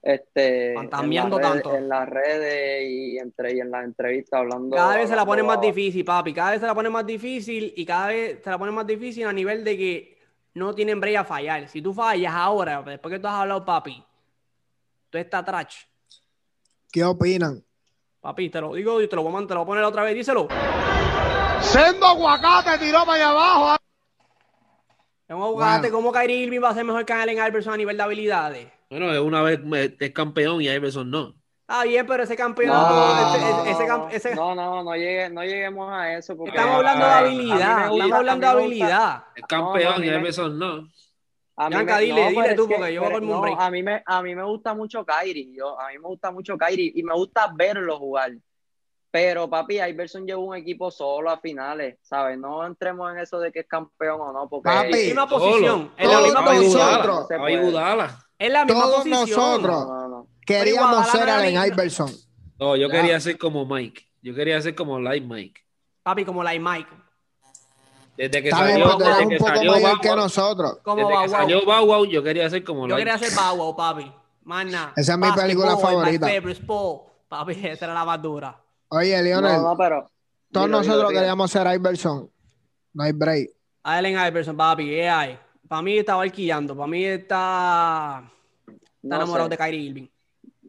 [0.01, 1.75] este, en, las Fantameando redes, tanto.
[1.77, 4.75] en las redes y, entre, y en las entrevistas hablando.
[4.75, 6.33] Cada vez se la pone más difícil, papi.
[6.33, 9.25] Cada vez se la pone más difícil y cada vez se la pone más difícil
[9.25, 10.17] a nivel de que
[10.55, 11.67] no tienen break a fallar.
[11.69, 14.03] Si tú fallas ahora, después que tú has hablado, papi,
[15.13, 15.75] tú estás trash.
[16.91, 17.63] ¿Qué opinan?
[18.19, 20.01] Papi, te lo digo y te lo voy a, te lo voy a poner otra
[20.03, 20.15] vez.
[20.15, 20.47] Díselo.
[21.61, 23.75] Sendo aguacate tiró para allá abajo.
[25.27, 25.91] Es un aguacate.
[25.91, 25.95] Bueno.
[25.95, 28.67] ¿Cómo Kyrie Irving va a ser mejor que Allen Iverson a nivel de habilidades?
[28.89, 31.35] Bueno, es una vez eh, es campeón y Iverson no.
[31.61, 33.35] Está bien, pero ese No, campeonato, no,
[33.67, 36.35] ese, no, ese- ese no, no, no, no, llegue- no lleguemos a eso.
[36.35, 37.57] Porque estamos hablando de habilidad.
[37.89, 39.23] gusta- Estamos hablando de habilidad.
[39.35, 40.07] Es campeón no, y.
[40.07, 40.87] Iverson no.
[41.55, 43.25] A mí me- dile, dile pero tú, es que- porque yo voy a pero ponerme
[43.27, 43.59] un no, break.
[43.59, 46.57] a mí me a mí me gusta mucho Kyrie, yo a mí me gusta mucho
[46.57, 48.31] Kyrie y me gusta verlo jugar.
[49.11, 52.35] Pero papi, Iverson llevó un equipo solo a finales, ¿sabes?
[52.39, 55.27] No entremos en eso de que es campeón o no, porque Papi, En la misma
[55.29, 55.91] posición.
[55.97, 56.87] En la Todos misma posición.
[56.91, 57.27] nosotros.
[57.51, 58.19] Iguodala.
[58.39, 59.19] Es la misma Todos posición.
[59.29, 59.87] nosotros.
[59.87, 60.27] No, no, no.
[60.45, 62.09] Queríamos ser Allen Iverson.
[62.59, 62.93] No, yo Ya.
[62.93, 64.01] quería ser como Mike.
[64.23, 65.61] Yo quería ser como Light Mike.
[66.01, 66.89] Papi, como la Mike.
[68.15, 70.01] Desde que Está bien, salió, pero tú eres desde un que poco salió mayor Bow
[70.01, 70.77] que Wow, nosotros.
[70.83, 71.35] Como desde que Bow Wow.
[71.35, 74.11] salió Bow Wow, yo quería ser como Yo quería ser Bow Wow, papi.
[74.45, 74.93] Nada.
[74.95, 76.25] Esa es mi película favorita.
[76.27, 77.03] My favorite sport.
[77.27, 78.59] Papi, esa era la más dura.
[78.89, 80.11] Oye, Lionel, No, no, pero
[80.51, 81.19] todos dilo, nosotros dilo, dilo.
[81.21, 82.29] queríamos ser Iverson.
[82.93, 83.49] No hay break.
[83.83, 85.39] Allen Iverson, papi, AI.
[85.67, 86.75] Para mí estaba alquillando.
[86.75, 88.23] Para mí está,
[88.67, 89.49] está No enamorado sé.
[89.51, 90.07] de Kyrie Irving.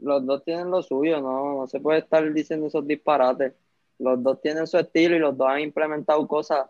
[0.01, 3.53] Los dos tienen lo suyo, no, no se puede estar diciendo esos disparates.
[3.99, 6.67] Los dos tienen su estilo y los dos han implementado cosas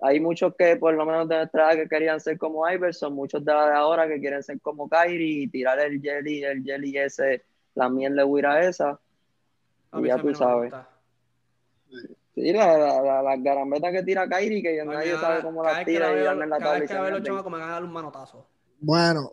[0.00, 3.44] hay muchos que por lo menos de nuestra edad que querían ser como Iverson, muchos
[3.44, 6.98] de la de ahora que quieren ser como Kyrie y tirar el jelly, el jelly
[6.98, 8.98] ese, la miel de huira esa.
[9.96, 10.72] Y ya tú sabes.
[12.34, 15.76] Sí, la, la, la, las garambetas que tira Kyrie, que nadie cada- sabe cómo cada
[15.76, 17.72] las tira y en la Cada tabla y vez que los chamacos me van a
[17.72, 18.46] dar un manotazo.
[18.80, 19.32] Bueno,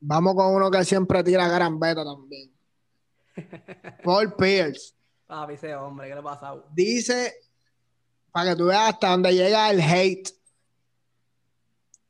[0.00, 2.50] vamos con uno que siempre tira garambeta también.
[4.04, 4.94] Paul Pierce
[5.26, 6.54] Papi, ese hombre, ¿qué le pasa?
[6.72, 7.34] dice,
[8.32, 10.30] para que tú veas hasta dónde llega el hate.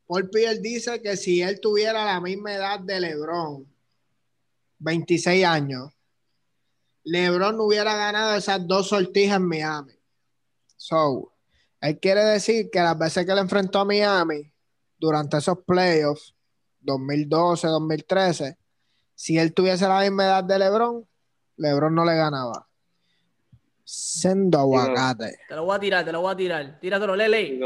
[0.06, 3.66] Paul Pierce dice que si él tuviera la misma edad de LeBron,
[4.78, 5.92] 26 años,
[7.04, 9.92] LeBron no hubiera ganado esas dos sortijas en Miami.
[10.76, 11.32] So,
[11.80, 14.52] él quiere decir que las veces que él enfrentó a Miami
[14.98, 16.34] durante esos playoffs,
[16.80, 18.58] 2012, 2013,
[19.14, 21.06] si él tuviese la misma edad de LeBron,
[21.56, 22.67] LeBron no le ganaba.
[23.90, 25.38] Sendo aguacate.
[25.48, 26.78] Te lo voy a tirar, te lo voy a tirar.
[26.78, 27.58] Tíratelo, Lele.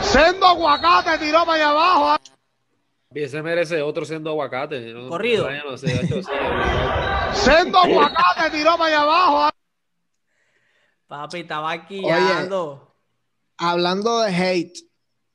[0.00, 2.22] Sendo aguacate tiró para allá abajo.
[3.12, 4.94] Y ese merece otro siendo aguacate.
[4.94, 5.10] ¿no?
[5.10, 5.46] Corrido.
[5.66, 7.34] No sé, hecho, sí, obligado.
[7.34, 9.50] Sendo aguacate tiró para allá abajo.
[11.06, 12.96] Papi, estaba aquí guiando.
[13.58, 14.78] Hablando de hate,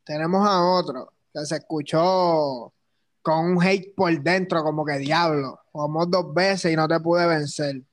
[0.03, 2.73] tenemos a otro que se escuchó
[3.21, 5.59] con un hate por dentro, como que diablo.
[5.71, 7.83] Jugamos dos veces y no te pude vencer.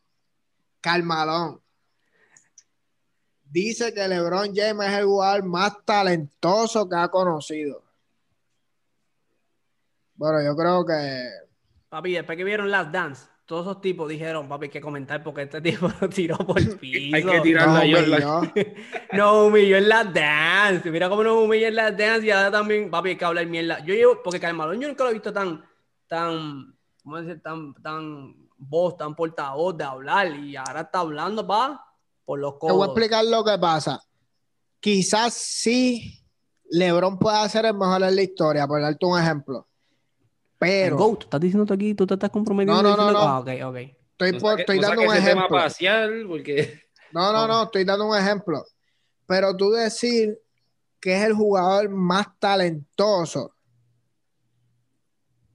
[0.80, 1.60] Carmalón.
[3.44, 7.82] Dice que LeBron James es el jugador más talentoso que ha conocido.
[10.14, 11.50] Bueno, yo creo que
[11.90, 15.42] Papi, después que vieron Last Dance, todos esos tipos dijeron, papi, hay que comentar porque
[15.42, 17.16] este tipo lo tiró por el piso.
[17.16, 18.42] Hay que tirar no, humilló.
[19.12, 20.88] No humilló en Last Dance.
[20.88, 23.84] Mira cómo nos humilla en Last Dance y ahora también, papi, hay que hablar mierda.
[23.84, 25.64] Yo llevo, porque Carmalón yo nunca lo he visto tan,
[26.06, 27.42] tan, ¿cómo decir?
[27.42, 31.84] Tan, tan voz, tan portavoz de hablar y ahora está hablando, pa,
[32.24, 32.88] por los Te voy a codos.
[32.88, 34.00] explicar lo que pasa.
[34.80, 36.22] Quizás sí
[36.70, 39.66] LeBron pueda ser el mejor en la historia, por darte un ejemplo.
[40.58, 41.94] Pero GOAT, ¿estás diciendo tú aquí?
[41.94, 42.82] ¿Tú te estás comprometiendo?
[42.82, 43.18] No, no, no, no.
[43.26, 43.76] Ah, ok, ok.
[44.12, 45.56] estoy, por- estoy no dando un ese tema ejemplo.
[45.58, 46.82] parcial porque
[47.12, 48.64] No, no, no, estoy dando un ejemplo.
[49.26, 50.38] Pero tú decir
[51.00, 53.54] que es el jugador más talentoso.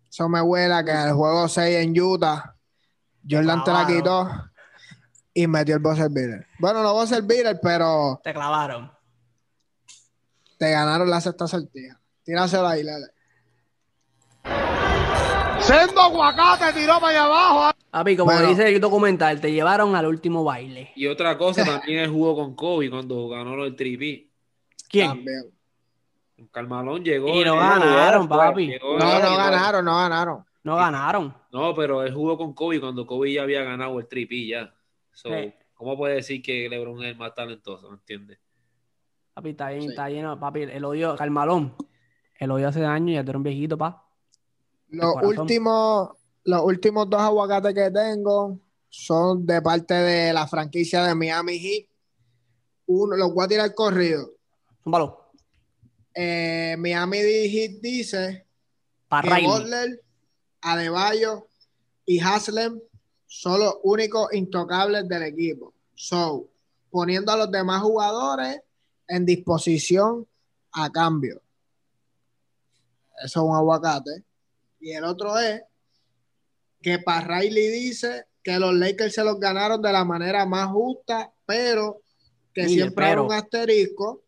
[0.09, 2.54] Eso me huela que el juego 6 en Utah,
[3.29, 4.29] Jordan te la quitó
[5.33, 6.47] y metió el buzzer beater.
[6.59, 8.91] Bueno, no buzzer beater, pero Te clavaron.
[10.57, 11.99] te ganaron la sexta sortija.
[12.23, 13.07] Tíraselo ahí, Lele.
[15.59, 17.77] Sendo aguacate tiró para allá abajo.
[17.89, 18.49] Papi, como Bueno.
[18.49, 20.91] dice el documental, te llevaron al último baile.
[20.95, 24.29] y otra cosa también él jugó con Kobe cuando ganó el tripi.
[24.89, 25.07] ¿Quién?
[25.09, 25.43] También.
[26.51, 28.67] Carmalón llegó Y no ganaron, jugó, papi.
[28.67, 30.45] llegó No, no ganaron, no ganaron.
[30.65, 31.31] No ganaron.
[31.51, 34.73] No, pero él jugó con Kobe cuando Kobe ya había ganado el tripi ya.
[35.13, 35.53] So, Sí.
[35.75, 37.89] ¿Cómo puede decir que LeBron es el más talentoso?
[37.91, 38.39] ¿Me entiendes?
[39.33, 39.87] Papi, está bien, Sí.
[39.89, 40.39] está lleno.
[40.39, 41.75] Papi, el odio, Carmalón.
[42.39, 44.03] El odio hace años, ya tú eres un viejito, pa.
[44.87, 46.09] Los últimos,
[46.45, 48.59] los últimos dos aguacates que tengo
[48.89, 51.85] son de parte de la franquicia de Miami Heat.
[52.87, 54.31] Uno, los voy a tirar corrido.
[54.83, 55.31] Zúmbalo.
[56.13, 58.47] Eh, Miami Heat dice
[59.07, 59.45] Para que.
[59.45, 60.01] Butler,
[60.65, 61.47] Adebayo
[62.05, 62.81] y Haslem
[63.27, 65.73] son los únicos intocables del equipo.
[65.93, 66.49] So,
[66.89, 68.61] poniendo a los demás jugadores
[69.07, 70.27] en disposición
[70.71, 71.41] a cambio.
[73.23, 74.23] Eso es un aguacate.
[74.79, 75.61] Y el otro es
[76.81, 81.31] que para Riley dice que los Lakers se los ganaron de la manera más justa,
[81.45, 82.01] pero
[82.53, 84.23] que siempre hay un asterisco,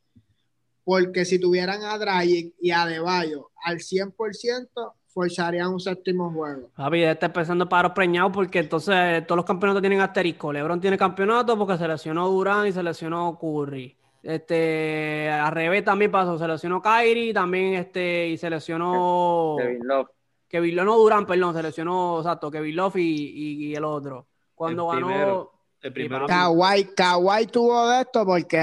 [0.83, 6.69] porque si tuvieran a Dragic y a Adebayo al 100%, forzarían un séptimo juego.
[6.75, 10.53] Papi, ya está empezando para preñados porque entonces todos los campeonatos tienen asterisco.
[10.53, 13.95] LeBron tiene campeonato porque se lesionó Durán y se lesionó Curry.
[14.21, 20.07] Este, al revés también pasó, se lesionó Kyrie también este, y se lesionó Kevin Love.
[20.47, 24.27] Kevin Love, no Durán, perdón, se lesionó, exacto, Kevin Love y, y- y el otro.
[24.53, 25.53] Cuando El ganó, primero.
[25.81, 26.25] El primero.
[26.27, 28.57] Kawhi, Kawhi tuvo de esto porque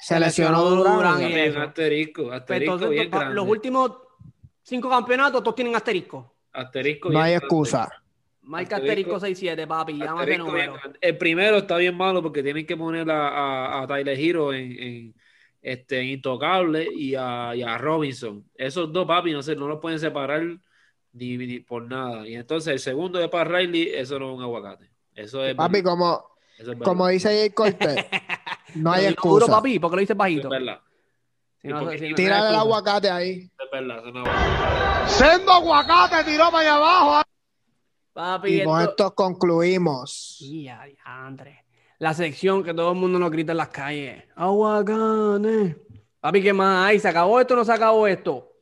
[0.00, 1.20] se, Se lesionó lesionó Durán.
[1.22, 3.34] Y asterisco, Pues asterisco entonces, bien pa- grande.
[3.34, 3.92] los últimos
[4.66, 6.34] cinco campeonatos todos tienen asterisco.
[6.52, 7.88] Asterisco No hay excusa.
[8.42, 10.76] Marca Asterisco- asterisco 6-7, papi, Asterisco número.
[11.00, 14.72] El primero está bien malo porque tienen que poner a, a, a Tyler Hero en,
[14.72, 15.14] en,
[15.62, 18.44] este, en Intocable y a, y a Robinson.
[18.54, 20.42] Esos dos, papi, no, sé, no los pueden separar
[21.12, 22.26] ni, ni por nada.
[22.28, 24.90] Y entonces el segundo de Pat Riley, eso no es un aguacate.
[25.14, 26.22] Eso es, Papi, como,
[26.58, 28.04] eso es como dice Jay Cortés,
[28.76, 29.46] no hay duro, excusa.
[29.52, 30.46] papi, ¿por qué lo dices bajito?
[30.48, 30.80] es verdad.
[31.66, 31.98] Si no- ¿Y por qué?
[31.98, 33.32] si no- Tira el aguacate ahí.
[33.40, 33.98] Eso es verdad.
[33.98, 35.08] eso no es aguacate.
[35.12, 37.22] Sendo aguacate tiró para allá abajo.
[38.12, 40.38] Papi, Y con esto- esto concluimos.
[40.40, 40.86] Ya.
[41.98, 44.24] La sección que todo el mundo nos grita en las calles.
[44.36, 45.76] Aguacane.
[46.20, 46.98] Papi, ¿qué más hay?
[46.98, 48.52] ¿Se acabó esto o no se acabó esto?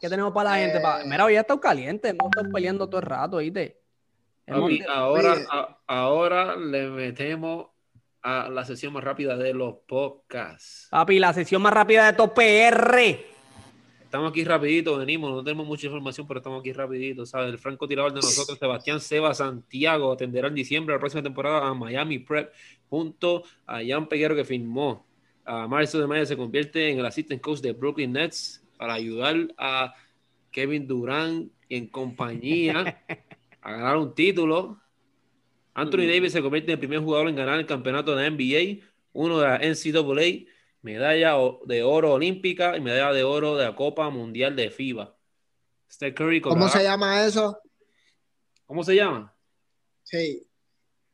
[0.00, 0.80] ¿Qué tenemos para la gente?
[0.80, 1.04] Pa- Eh.
[1.06, 2.08] Mira, hoy ya está caliente.
[2.08, 3.40] Hemos estado peleando todo el rato,
[4.46, 7.66] Papi, ahora, a- ahora le metemos
[8.22, 10.88] a la sesión más rápida de los podcasts.
[10.90, 13.18] Papi, la sesión más rápida de todo PR.
[14.08, 17.50] Estamos aquí rapidito, venimos, no tenemos mucha información, pero estamos aquí rapidito, ¿sabes?
[17.50, 21.74] El franco tirador de nosotros, Sebastián Seba Santiago, atenderá en diciembre la próxima temporada a
[21.74, 22.50] Miami Prep
[22.88, 25.06] junto a Jan Peguero que firmó.
[25.44, 29.36] A marzo de mayo se convierte en el assistant coach de Brooklyn Nets para ayudar
[29.58, 29.94] a
[30.50, 33.02] Kevin Durant en compañía
[33.60, 34.80] a ganar un título.
[35.78, 38.84] Anthony Davis se convierte en el primer jugador en ganar el campeonato de la NBA,
[39.12, 40.50] uno de la NCAA,
[40.82, 45.16] medalla de oro olímpica y medalla de oro de la Copa Mundial de FIBA.
[45.88, 47.60] Steph Curry ¿Cómo se llama eso?
[48.66, 49.32] ¿Cómo se llama?
[50.02, 50.44] Sí.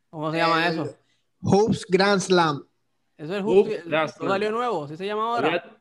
[0.09, 0.97] ¿Cómo se llama El eso?
[1.41, 2.67] Hoops Grand Slam.
[3.17, 3.83] Eso es Uf, justo.
[3.85, 4.19] gracias.
[4.19, 4.87] ¿No salió nuevo?
[4.87, 5.79] ¿Sí se llama ahora?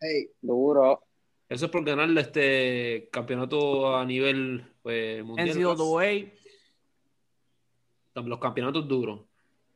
[0.00, 1.02] Hey, Duro.
[1.48, 5.48] Eso es por ganarle este campeonato a nivel pues, mundial.
[5.48, 6.37] NCAA.
[8.24, 9.20] Los campeonatos duros.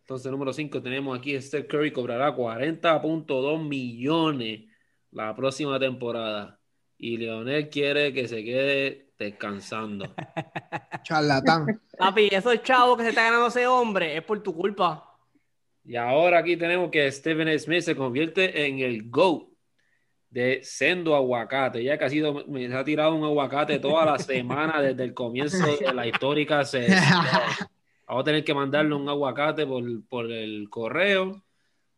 [0.00, 4.64] Entonces, número 5 tenemos aquí Steph Curry cobrará 40.2 millones
[5.10, 6.58] la próxima temporada.
[6.98, 10.14] Y Leonel quiere que se quede descansando.
[11.02, 11.80] charlatán.
[11.96, 15.08] Papi, esos chavos que se está ganando ese hombre es por tu culpa.
[15.84, 19.48] Y ahora aquí tenemos que Stephen Smith se convierte en el GOAT
[20.30, 21.82] de Sendo Aguacate.
[21.82, 25.58] Ya que ha sido, me ha tirado un aguacate toda la semana desde el comienzo
[25.76, 26.62] de la histórica.
[28.12, 31.42] Vamos a tener que mandarle un aguacate por, por el correo.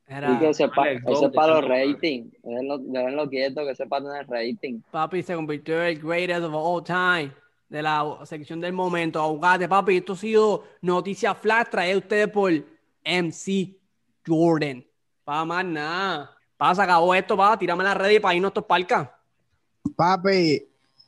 [0.06, 2.32] Era, Y que sepa, eso es para los ratings.
[2.40, 4.80] Déjenlo, déjenlo quieto, que sepa tener rating.
[4.92, 7.32] papi, se convirtió en el greatest of all time
[7.68, 9.20] de la sección del momento.
[9.20, 12.52] Aguacate, papi, esto ha sido noticia flash traída ustedes por
[13.04, 13.76] MC
[14.24, 14.84] Jordan.
[15.24, 16.30] Pa' más nada.
[16.56, 19.08] Pa, se acabó esto, pa, tírame la red y para irnos estos palcas.
[19.96, 20.64] Papi,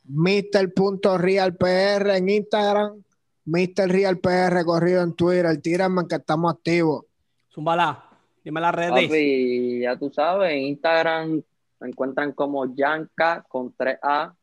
[0.09, 3.05] Mr.RealPR en Instagram,
[3.47, 3.89] Mr.
[3.89, 7.05] Real PR corrido en Twitter, tírenme que estamos activos.
[7.49, 8.11] Zúmbala,
[8.45, 8.91] dime la red.
[8.91, 11.43] Papi, ya tú sabes, en Instagram
[11.79, 14.35] me encuentran como Yanka con 3A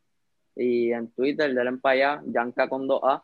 [0.56, 3.22] y en Twitter, denle para allá, Yanka con 2A.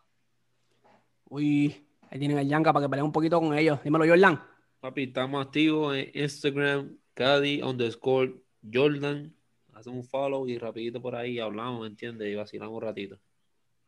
[1.29, 3.83] Uy, ahí tienen el Yanka para que peleen un poquito con ellos.
[3.83, 4.39] Dímelo, Jordan.
[4.81, 8.35] Papi, estamos activos en Instagram, Cadi underscore
[8.71, 9.33] Jordan.
[9.73, 12.27] Haz un follow y rapidito por ahí hablamos, ¿me entiendes?
[12.27, 13.17] Y vacilamos un ratito.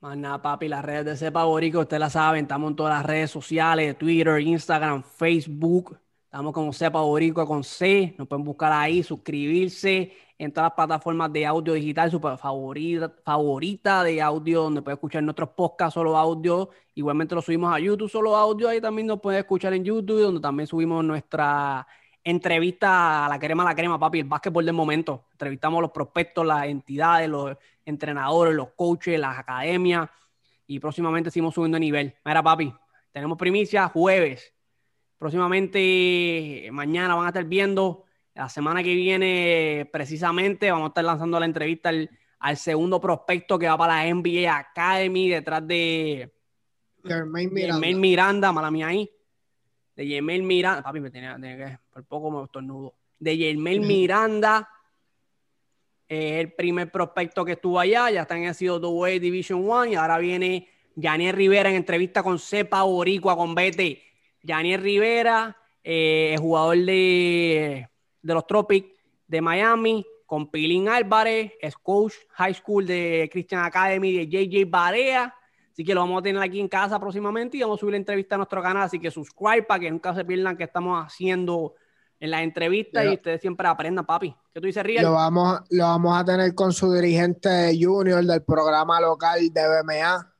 [0.03, 3.05] Más nada, papi, las redes de Cepa Borico, ustedes la saben, estamos en todas las
[3.05, 5.97] redes sociales, Twitter, Instagram, Facebook.
[6.25, 11.31] Estamos como Cepa Borico con C, nos pueden buscar ahí, suscribirse en todas las plataformas
[11.31, 16.69] de audio digital, su favorita, favorita de audio, donde puede escuchar nuestros podcasts solo audio.
[16.95, 20.41] Igualmente lo subimos a YouTube solo audio, ahí también nos puede escuchar en YouTube, donde
[20.41, 21.87] también subimos nuestra
[22.23, 25.25] entrevista a la crema, a la crema, papi, el básquetbol del momento.
[25.31, 30.09] Entrevistamos a los prospectos, las entidades, los entrenadores, los coaches, las academias
[30.67, 32.15] y próximamente seguimos subiendo de nivel.
[32.23, 32.73] Mira, papi,
[33.11, 34.53] tenemos primicia jueves.
[35.17, 41.39] Próximamente, mañana van a estar viendo, la semana que viene precisamente, vamos a estar lanzando
[41.39, 42.09] la entrevista al,
[42.39, 46.33] al segundo prospecto que va para la NBA Academy detrás de
[47.05, 47.87] Jermaine Miranda.
[47.87, 49.09] Yemel Miranda, mala mía ahí.
[49.95, 52.93] De Yemel Miranda, papi, me tenía, tenía que, por poco me estornudo.
[53.19, 54.69] De Yemel Miranda,
[56.07, 60.17] el primer prospecto que estuvo allá, ya está en el CWA Division One y ahora
[60.17, 60.67] viene
[60.99, 63.99] Janiel Rivera en entrevista con Cepa Boricua con BT.
[64.45, 67.87] Janiel Rivera, eh, jugador de,
[68.21, 68.89] de los Tropics
[69.27, 75.35] de Miami, con Pilín Álvarez, es coach high school de Christian Academy de JJ Barea.
[75.73, 77.97] Así que lo vamos a tener aquí en casa próximamente y vamos a subir la
[77.97, 78.83] entrevista a nuestro canal.
[78.83, 81.73] Así que subscribe para que nunca se pierdan que estamos haciendo
[82.19, 84.35] en las entrevistas y ustedes siempre aprendan, papi.
[84.53, 85.01] ¿Qué tú dices, Riel?
[85.01, 90.31] Lo vamos, lo vamos a tener con su dirigente junior del programa local de BMA,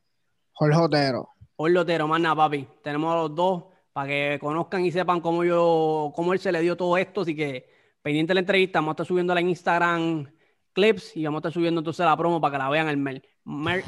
[0.52, 1.30] Jorge Otero.
[1.56, 2.68] Hoy Lotero, más nada, papi.
[2.84, 6.62] Tenemos a los dos para que conozcan y sepan cómo yo, cómo él se le
[6.62, 7.22] dio todo esto.
[7.22, 7.68] Así que
[8.04, 10.32] pendiente de la entrevista, vamos a estar subiendo en Instagram
[10.74, 13.24] clips y vamos a estar subiendo entonces la promo para que la vean el,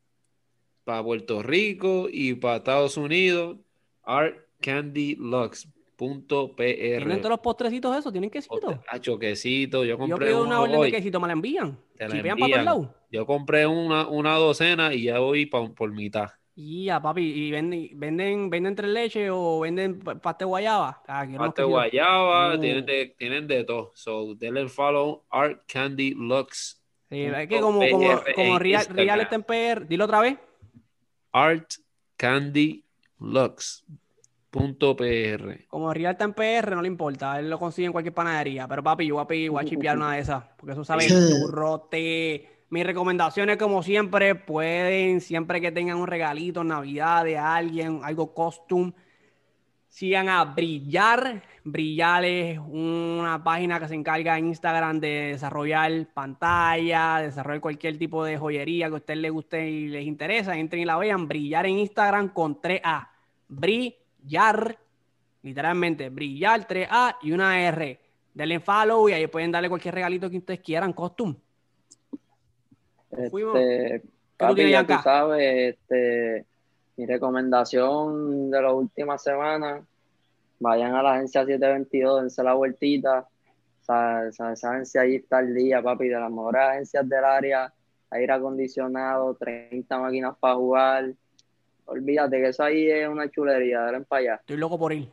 [0.85, 3.59] para Puerto Rico y para Estados Unidos.
[5.99, 6.57] artcandylux.pr.
[6.57, 8.13] ¿Tienen todos los postrecitos eso?
[8.13, 8.83] ¿Tienen quesito?
[8.89, 9.85] Hacho, quesito.
[9.85, 10.91] Yo Yo compré pido una orden hoy.
[10.91, 11.79] de quesito, me la envían.
[11.97, 12.65] Te la Chipean para envían.
[12.65, 12.89] lados.
[13.11, 16.29] Yo compré una, una docena y ya voy pa- por mitad.
[16.55, 21.03] Y ya, papi, ¿y venden, venden, venden tres leches o venden pa- pasta de guayaba?
[21.07, 22.61] Ah, guayaba, Uh.
[22.61, 23.93] tienen, de, tienen de todo.
[23.95, 26.83] So, denle follow Art Candy Lux.
[27.11, 28.87] Sí, es que punto como, como, PR como Real.
[28.91, 30.37] Real está en PR, dilo otra vez.
[31.33, 31.71] Art
[32.17, 32.85] Candy
[33.21, 33.85] Lux.
[34.51, 35.67] Punto PR.
[35.69, 38.67] Como Real está en PR, no le importa, él lo consigue en cualquier panadería.
[38.67, 41.03] Pero papi, yo voy a pedir, voy a chipear una de esas, porque eso sabe
[41.03, 41.15] Sí.
[41.31, 42.49] turrote.
[42.71, 48.35] Mis recomendaciones, como siempre, pueden, siempre que tengan un regalito en Navidad de alguien, algo
[48.35, 48.93] costume,
[49.89, 51.43] sigan a Brillar.
[51.65, 58.25] Brillar es una página que se encarga en Instagram de desarrollar pantalla, desarrollar cualquier tipo
[58.25, 60.57] de joyería que a ustedes les guste y les interesa.
[60.57, 61.27] Entren y la vean.
[61.29, 63.09] Brillar en Instagram con 3A.
[63.49, 63.95] Brillar,
[65.43, 67.99] literalmente, Brillar 3A y una R.
[68.35, 71.37] Denle follow y ahí pueden darle cualquier regalito que ustedes quieran, costume.
[73.11, 74.03] Este,
[74.37, 76.45] papi, ya tú sabes, este,
[76.97, 79.83] mi recomendación de las últimas semanas,
[80.61, 83.27] vayan a la agencia 722, dense la vueltita.
[83.83, 87.73] Esa- esa agencia ahí está al día, papi, de las mejores agencias del área,
[88.11, 91.13] aire acondicionado, 30 máquinas para jugar.
[91.91, 94.35] Olvídate que eso ahí es una chulería, dale para allá.
[94.37, 95.11] Estoy loco por ir.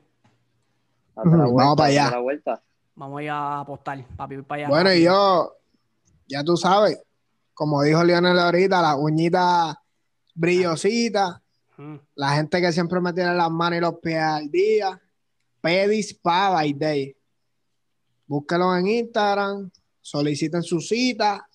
[1.15, 2.11] Date la Ujú, vuelta, vamos para allá.
[2.11, 2.63] la vuelta.
[2.95, 4.69] Vamos a ir a apostar, papi, para allá.
[4.69, 5.55] Bueno, y yo,
[6.27, 7.01] ya tú sabes,
[7.53, 9.75] como dijo Lionel ahorita, las uñitas
[10.33, 11.41] brillositas,
[12.15, 15.01] la gente que siempre me tiene las manos y los pies al día,
[15.61, 17.15] Pedis Pa by Day.
[18.27, 19.71] Búsquenlo en Instagram,
[20.01, 21.47] soliciten su cita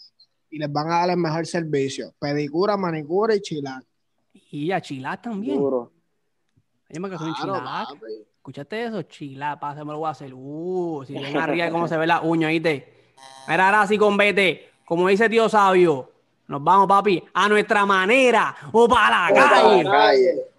[0.48, 2.14] y les van a dar el mejor servicio.
[2.18, 3.84] Pedicura, manicura y chilac.
[4.32, 5.58] Y a chilar también.
[5.58, 7.96] Me Claro, papi.
[8.36, 9.02] ¿Escuchaste eso?
[9.02, 10.32] Chilac, pasa, me lo voy a hacer.
[10.34, 13.12] Uh, si ven arriba cómo se ve la uña, ¿viste?
[13.46, 14.70] Mira, ahora sí con vete.
[14.84, 16.10] Como dice tío sabio,
[16.48, 19.84] nos vamos, papi, a nuestra manera o para la calle.
[19.84, 20.46] Calle.